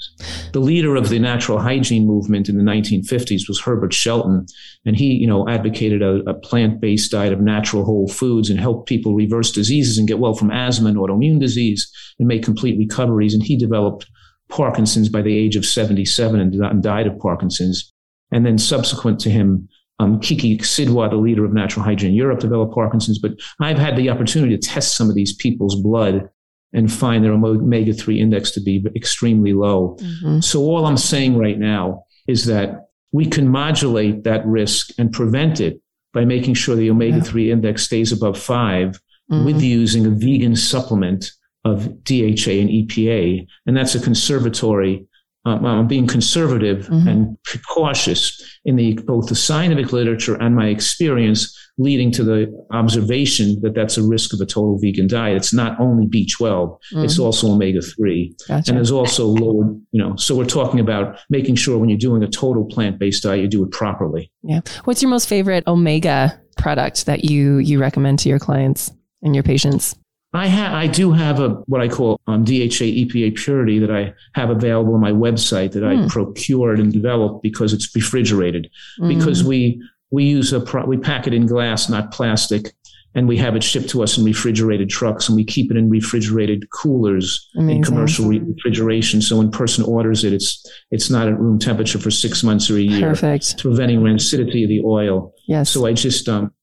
[0.54, 4.46] The leader of the natural hygiene movement in the 1950s was Herbert Shelton,
[4.86, 8.88] and he, you know, advocated a, a plant-based diet of natural whole foods and helped
[8.88, 13.34] people reverse diseases and get well from asthma and autoimmune disease and make complete recoveries.
[13.34, 14.06] And he developed
[14.48, 17.92] Parkinson's by the age of 77 and, died of Parkinson's.
[18.32, 19.68] And then subsequent to him,
[20.00, 23.20] um, Keki Sidhwa, the leader of natural hygiene in Europe, developed Parkinson's.
[23.20, 26.30] But I've had the opportunity to test some of these people's blood
[26.74, 29.98] and find their omega 3 index to be extremely low.
[30.24, 30.44] Mhm.
[30.44, 35.62] So all I'm saying right now is that we can modulate that risk and prevent
[35.62, 35.80] it
[36.14, 39.00] by making sure the omega 3 index stays above 5
[39.32, 39.46] Mhm.
[39.46, 41.32] with using a vegan supplement
[41.64, 43.46] of DHA and EPA.
[43.66, 45.06] And that's a conservatory.
[45.46, 47.08] Um, I'm being conservative Mhm.
[47.10, 47.38] and
[47.70, 53.74] cautious in the both the scientific literature and my experience leading to the observation that
[53.74, 55.36] that's a risk of a total vegan diet.
[55.38, 57.24] It's not only B12, it's Mhm.
[57.24, 58.36] also omega 3.
[58.48, 58.70] Gotcha.
[58.72, 62.22] And there's also lower, you know, so we're talking about making sure when you're doing
[62.24, 64.32] a total plant based diet, you do it properly.
[64.44, 64.62] Yeah.
[64.86, 68.92] What's your most favorite omega product that you you recommend to your clients
[69.24, 69.96] and your patients?
[70.36, 74.14] I ha- I do have a what I call um, DHA EPA purity that I
[74.34, 76.06] have available on my website that Hmm.
[76.06, 78.68] I procured and developed because it's refrigerated.
[79.08, 79.48] Because Mm.
[79.48, 79.82] we
[80.14, 82.72] we use a pro- we pack it in glass, not plastic,
[83.16, 85.90] and we have it shipped to us in refrigerated trucks, and we keep it in
[85.90, 87.78] refrigerated coolers Amazing.
[87.78, 89.24] in commercial re- refrigeration.
[89.24, 92.78] So when person orders it, it's it's not at room temperature for six months or
[92.78, 93.10] a year.
[93.10, 93.44] Perfect.
[93.44, 95.34] It's preventing rancidity of the oil.
[95.48, 95.72] Yes.
[95.72, 96.54] So I just um,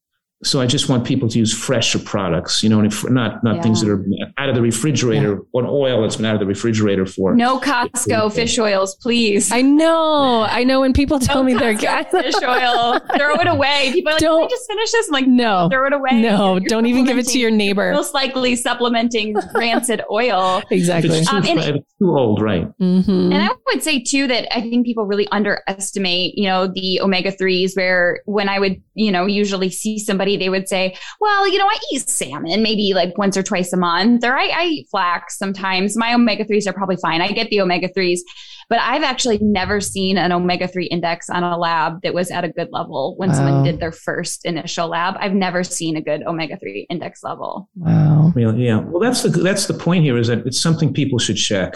[0.43, 3.63] so I just want people to use fresher products, you know, and if, not not
[3.63, 4.05] things that are
[4.39, 7.35] out of the refrigerator or oil that's been out of the refrigerator for.
[7.35, 9.53] No Costco fish oils, please.
[9.53, 10.43] I know.
[10.51, 13.01] I know when people tell No me they're Costco fish oil.
[13.19, 13.91] Throw it away.
[13.93, 15.09] People are like, Don't- Can I just finish this?
[15.09, 15.69] I'm like, no.
[15.71, 16.21] throw it away.
[16.23, 17.93] No, You're don't even give it to your neighbor.
[17.93, 20.63] Most likely supplementing rancid oil.
[20.71, 21.19] If Exactly.
[21.19, 22.67] it's too, Um, and- if it's too old, right?
[22.79, 23.35] Mhm.
[23.35, 27.31] And I would say too that I think people really underestimate, you know, the omega
[27.31, 27.75] threes.
[27.77, 31.67] Where when I would, you know, usually see somebody, they would say, "Well, you know,
[31.67, 35.39] I eat salmon maybe like once or twice a month, or I, I eat flax
[35.39, 35.97] sometimes.
[35.97, 37.21] My omega threes are probably fine.
[37.21, 38.25] I get the omega threes,
[38.71, 42.45] but I've actually never seen an omega three index on a lab that was at
[42.45, 43.35] a good level when Wow.
[43.35, 45.17] someone did their first initial lab.
[45.21, 47.69] I've never seen a good omega three index level.
[47.77, 48.33] wow.
[48.35, 48.79] Really, yeah.
[48.79, 51.75] Well, that's the that's the point here is that it's something people should check.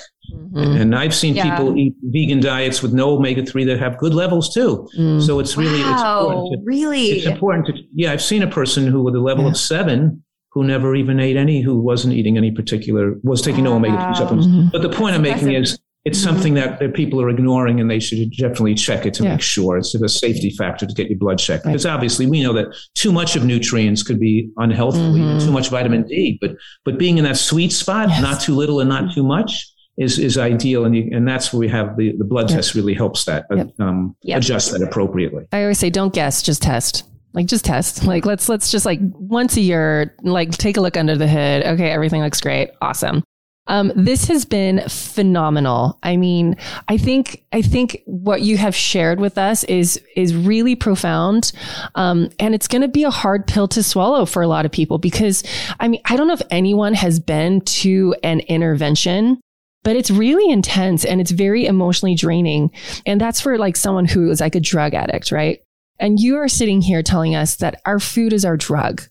[0.55, 0.81] Mhm.
[0.81, 1.51] And I've seen Yeah.
[1.51, 4.87] people eat vegan diets with no omega three that have good levels too.
[4.97, 5.21] Mm.
[5.21, 6.53] So it's really it's wow, important.
[6.53, 7.07] To, really?
[7.07, 8.13] it's important to yeah.
[8.13, 9.51] I've seen a person who with a level Yeah.
[9.51, 10.23] of seven
[10.53, 14.15] who never even ate any, who wasn't eating any particular, was taking no omega three
[14.15, 14.47] supplements.
[14.47, 14.71] Mhm.
[14.71, 15.75] But the point I'm making impressive.
[15.75, 16.25] is it's Mhm.
[16.25, 19.33] something that, that people are ignoring and they should definitely check it to Yeah.
[19.33, 19.79] make sure.
[19.79, 21.65] It's a safety factor to get your blood checked.
[21.65, 21.73] Right.
[21.73, 25.45] Because obviously we know that too much of nutrients could be unhealthy, even Mhm.
[25.45, 26.39] too much vitamin D.
[26.41, 28.23] But but being in that sweet spot, Yes.
[28.23, 30.85] not too little and not too much, is is ideal.
[30.85, 32.57] And you, and that's where we have the, the blood Yep.
[32.59, 33.71] test really helps that Yep.
[33.81, 34.39] um, Yep.
[34.39, 35.45] adjust that appropriately.
[35.53, 37.05] I always say, don't guess, just test.
[37.33, 38.05] Like, just test.
[38.05, 41.65] Like, let's let's just like once a year, like take a look under the hood.
[41.65, 42.71] Okay, everything looks great.
[42.83, 43.23] Awesome.
[43.67, 45.99] Um, this has been phenomenal.
[46.03, 46.57] I mean,
[46.89, 51.53] I think I think what you have shared with us is is really profound,
[51.95, 54.73] um, and it's going to be a hard pill to swallow for a lot of
[54.73, 55.43] people because
[55.81, 59.41] I mean, I don't know if anyone has been to an intervention
[59.85, 62.71] but it's really intense and it's very emotionally draining.
[63.07, 65.61] And that's for like someone who is like a drug addict, right?
[66.01, 69.03] And you are sitting here telling us that our food is our drug,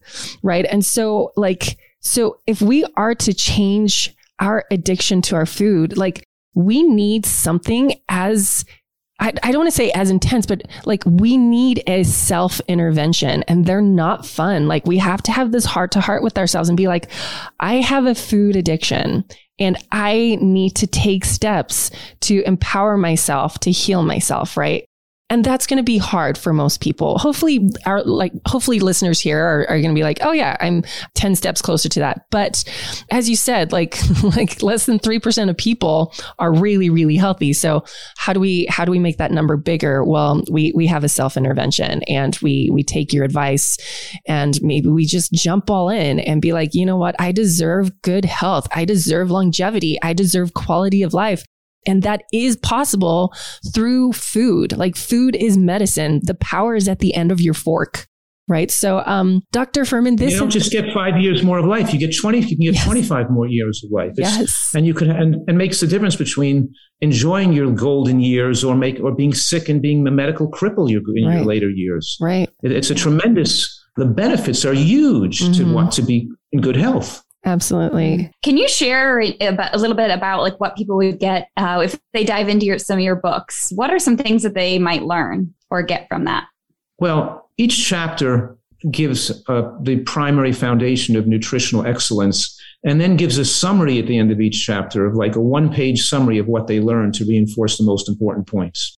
[0.42, 0.66] right?
[0.66, 4.14] And so, like, so if we are to change
[4.44, 6.24] our addiction to our food, like,
[6.54, 8.64] we need something as
[9.20, 13.44] I, I don't want to say as intense, but like we need a self intervention
[13.44, 14.68] and they're not fun.
[14.68, 17.10] Like we have to have this heart to heart with ourselves and be like,
[17.60, 19.24] I have a food addiction
[19.60, 21.92] and I need to take steps
[22.22, 24.86] to empower myself to heal myself, right?
[25.30, 27.18] And that's going to be hard for most people.
[27.18, 30.84] Hopefully, our like hopefully listeners here are, are going to be like, oh yeah, I'm
[31.16, 32.26] ten steps closer to that.
[32.30, 32.64] But
[33.10, 33.98] as you said, like
[34.36, 37.54] like less than three percent of people are really really healthy.
[37.54, 37.84] So
[38.18, 40.04] how do we how do we make that number bigger?
[40.04, 43.78] Well, we we have a self intervention and we we take your advice
[44.28, 47.16] and maybe we just jump all in and be like, you know what?
[47.20, 48.68] I deserve good health.
[48.76, 49.98] I deserve longevity.
[50.04, 51.46] I deserve quality of life.
[51.86, 53.34] And that is possible
[53.74, 54.78] through food.
[54.78, 56.22] Like food is medicine.
[56.24, 58.08] The power is at the end of your fork.
[58.50, 58.70] Right.
[58.70, 59.84] So, um, Dr.
[59.84, 61.94] Fuhrman, this you don't just get five years more of life.
[61.94, 62.84] You get 20, you can get Yes.
[62.84, 64.12] 25 more years of life.
[64.18, 64.72] It's- yes.
[64.76, 66.68] And you can, and, and makes the difference between
[67.00, 71.32] enjoying your golden years or make, or being sick and being a medical cripple in
[71.32, 72.18] your later years.
[72.20, 72.50] Right.
[72.64, 75.74] It, it's a tremendous, the benefits are huge to Mhm.
[75.74, 77.23] want to be in good health.
[77.46, 78.32] Absolutely.
[78.42, 82.24] Can you share a little bit about like what people would get uh, if they
[82.24, 83.72] dive into your, some of your books?
[83.76, 86.46] What are some things that they might learn or get from that?
[87.00, 88.58] Well, each chapter
[88.92, 94.18] gives uh, the primary foundation of nutritional excellence and then gives a summary at the
[94.18, 97.26] end of each chapter of like a one page summary of what they learned to
[97.26, 98.98] reinforce the most important points.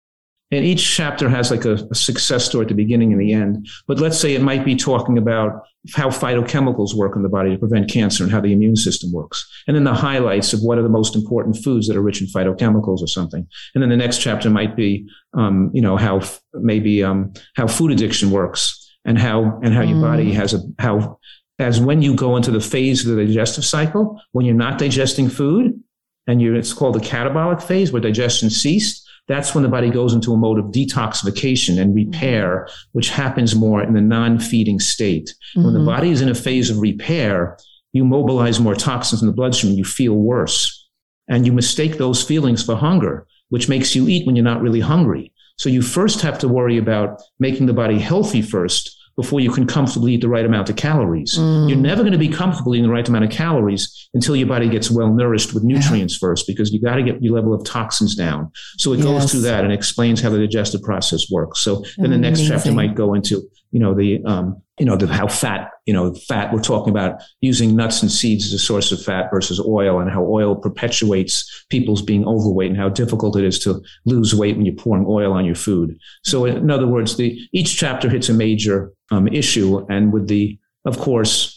[0.55, 3.67] And each chapter has like a, a, success story at the beginning and the end.
[3.87, 7.57] But let's say it might be talking about how phytochemicals work in the body to
[7.57, 9.47] prevent cancer and how the immune system works.
[9.67, 12.27] And then the highlights of what are the most important foods that are rich in
[12.27, 13.47] phytochemicals or something.
[13.73, 17.67] And then the next chapter might be, um, you know, how f- maybe um, how
[17.67, 19.89] food addiction works and how and how mm.
[19.89, 21.19] your body has a how
[21.59, 25.29] as when you go into the phase of the digestive cycle, when you're not digesting
[25.29, 25.79] food,
[26.27, 29.04] and you it's called the catabolic phase where digestion ceased.
[29.27, 33.81] That's when the body goes into a mode of detoxification and repair, which happens more
[33.81, 35.33] in the non-feeding state.
[35.55, 35.63] Mm-hmm.
[35.63, 35.87] When the mm-hmm.
[35.87, 37.57] body is in a phase of repair,
[37.91, 40.87] you mobilize more toxins in the bloodstream you feel worse.
[41.27, 44.79] And you mistake those feelings for hunger, which makes you eat when you're not really
[44.79, 45.31] hungry.
[45.57, 49.65] So you first have to worry about making the body healthy first before you can
[49.65, 51.37] comfortably eat the right amount of calories.
[51.37, 51.69] Mm.
[51.69, 54.67] You're never going to be comfortable eating the right amount of calories until your body
[54.67, 56.19] gets well nourished with nutrients yeah.
[56.19, 58.51] first, because you got to get your level of toxins down.
[58.77, 59.05] So it yes.
[59.05, 61.61] goes through that and explains how the digestive process works.
[61.61, 65.07] So then the next chapter might go into, you know, the um, you know, the,
[65.07, 68.91] how fat, you know, fat, we're talking about using nuts and seeds as a source
[68.91, 73.45] of fat versus oil and how oil perpetuates people's being overweight and how difficult it
[73.45, 75.97] is to lose weight when you're pouring oil on your food.
[76.23, 79.85] So in other words, the, each chapter hits a major um, issue.
[79.89, 81.54] And with the, of course,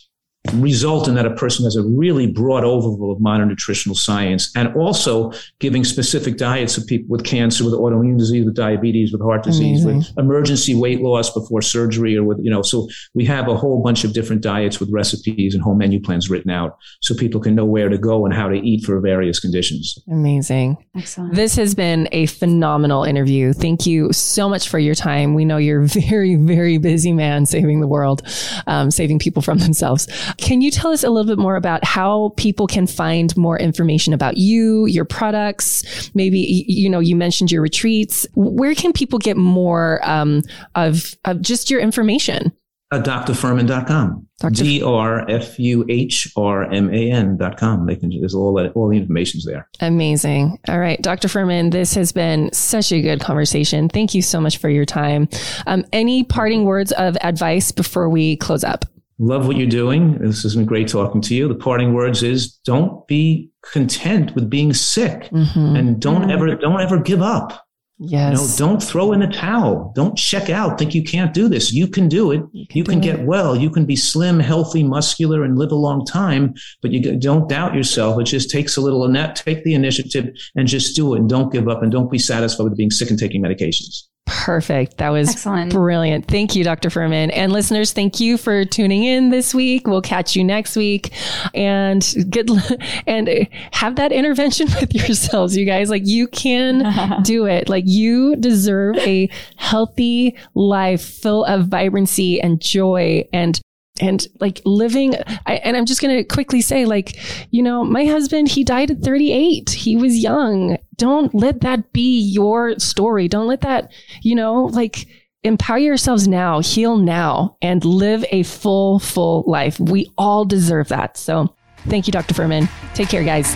[0.55, 4.74] result in that a person has a really broad overview of modern nutritional science and
[4.74, 9.42] also giving specific diets of people with cancer, with autoimmune disease, with diabetes, with heart
[9.42, 9.99] disease, Amazing.
[9.99, 13.82] with emergency weight loss before surgery or with, you know, so we have a whole
[13.82, 17.55] bunch of different diets with recipes and whole menu plans written out so people can
[17.55, 19.99] know where to go and how to eat for various conditions.
[20.11, 20.76] Amazing.
[20.96, 21.34] Excellent.
[21.34, 23.53] This has been a phenomenal interview.
[23.53, 25.34] Thank you so much for your time.
[25.34, 28.22] We know you're very, very busy man saving the world,
[28.66, 30.09] um, saving people from themselves.
[30.39, 34.14] Can you tell us a little bit more about how people can find more information
[34.14, 36.11] about you, your products?
[36.14, 38.26] Maybe, you know, you mentioned your retreats.
[38.34, 40.43] Where can people get more um,
[40.74, 42.53] of, of just your information?
[42.91, 44.26] Uh, drfuhrman.com.
[44.53, 47.86] D R F U H R M A N.com.
[47.86, 49.68] They can, there's all that, all the information's there.
[49.80, 50.59] Amazing.
[50.68, 51.01] All right.
[51.03, 51.28] Dr.
[51.28, 53.91] Fuhrman, this has been such a good conversation.
[53.91, 55.28] Thank you so much for your time.
[55.66, 58.86] Um, any parting words of advice before we close up?
[59.19, 60.19] Love what you're doing.
[60.19, 61.49] This has been great talking to you.
[61.49, 65.77] The parting words is don't be content with being sick mm-hmm.
[65.77, 66.31] and don't mm-hmm.
[66.31, 67.64] ever, don't ever give up.
[68.01, 68.33] Yes.
[68.33, 69.93] You know, don't throw in the towel.
[69.97, 70.79] Don't check out.
[70.79, 71.73] Think you can't do this.
[71.73, 72.43] You can do it.
[72.53, 73.27] You can, you can get it.
[73.27, 73.57] well.
[73.57, 76.55] You can be slim, healthy, muscular, and live a long time.
[76.81, 78.21] But you don't doubt yourself.
[78.21, 79.05] It just takes a little.
[79.05, 81.19] And that take the initiative and just do it.
[81.19, 81.83] And don't give up.
[81.83, 84.05] And don't be satisfied with being sick and taking medications.
[84.29, 84.99] Perfect.
[84.99, 85.72] That was Excellent.
[85.72, 86.26] brilliant.
[86.26, 86.91] Thank you, Dr.
[86.91, 87.31] Fuhrman.
[87.33, 89.87] And listeners, thank you for tuning in this week.
[89.87, 91.12] We'll catch you next week
[91.55, 92.49] and get
[93.07, 95.89] and have that intervention with yourselves, you guys.
[95.89, 97.68] Like you can do it.
[97.70, 103.59] Like you deserve a healthy life full of vibrancy and joy and
[104.01, 105.14] and like living
[105.46, 107.16] I, and i'm just going to quickly say like
[107.51, 110.78] you know my husband he died at 38 he was young.
[110.96, 113.28] Don't let that be your story.
[113.28, 113.92] Don't let that
[114.22, 115.07] you know like
[115.44, 119.78] empower yourselves now heal now and live a full full life.
[119.78, 121.16] We all deserve that.
[121.16, 121.55] So
[121.86, 122.68] thank you dr Fuhrman.
[122.94, 123.55] Take care guys.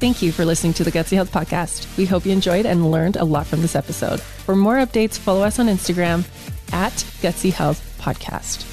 [0.00, 1.96] Thank you for listening to the Gutsy Health Podcast.
[1.96, 4.20] We hope you enjoyed and learned a lot from this episode.
[4.20, 6.24] For more updates, follow us on Instagram
[6.72, 8.71] at Gutsy Health Podcast.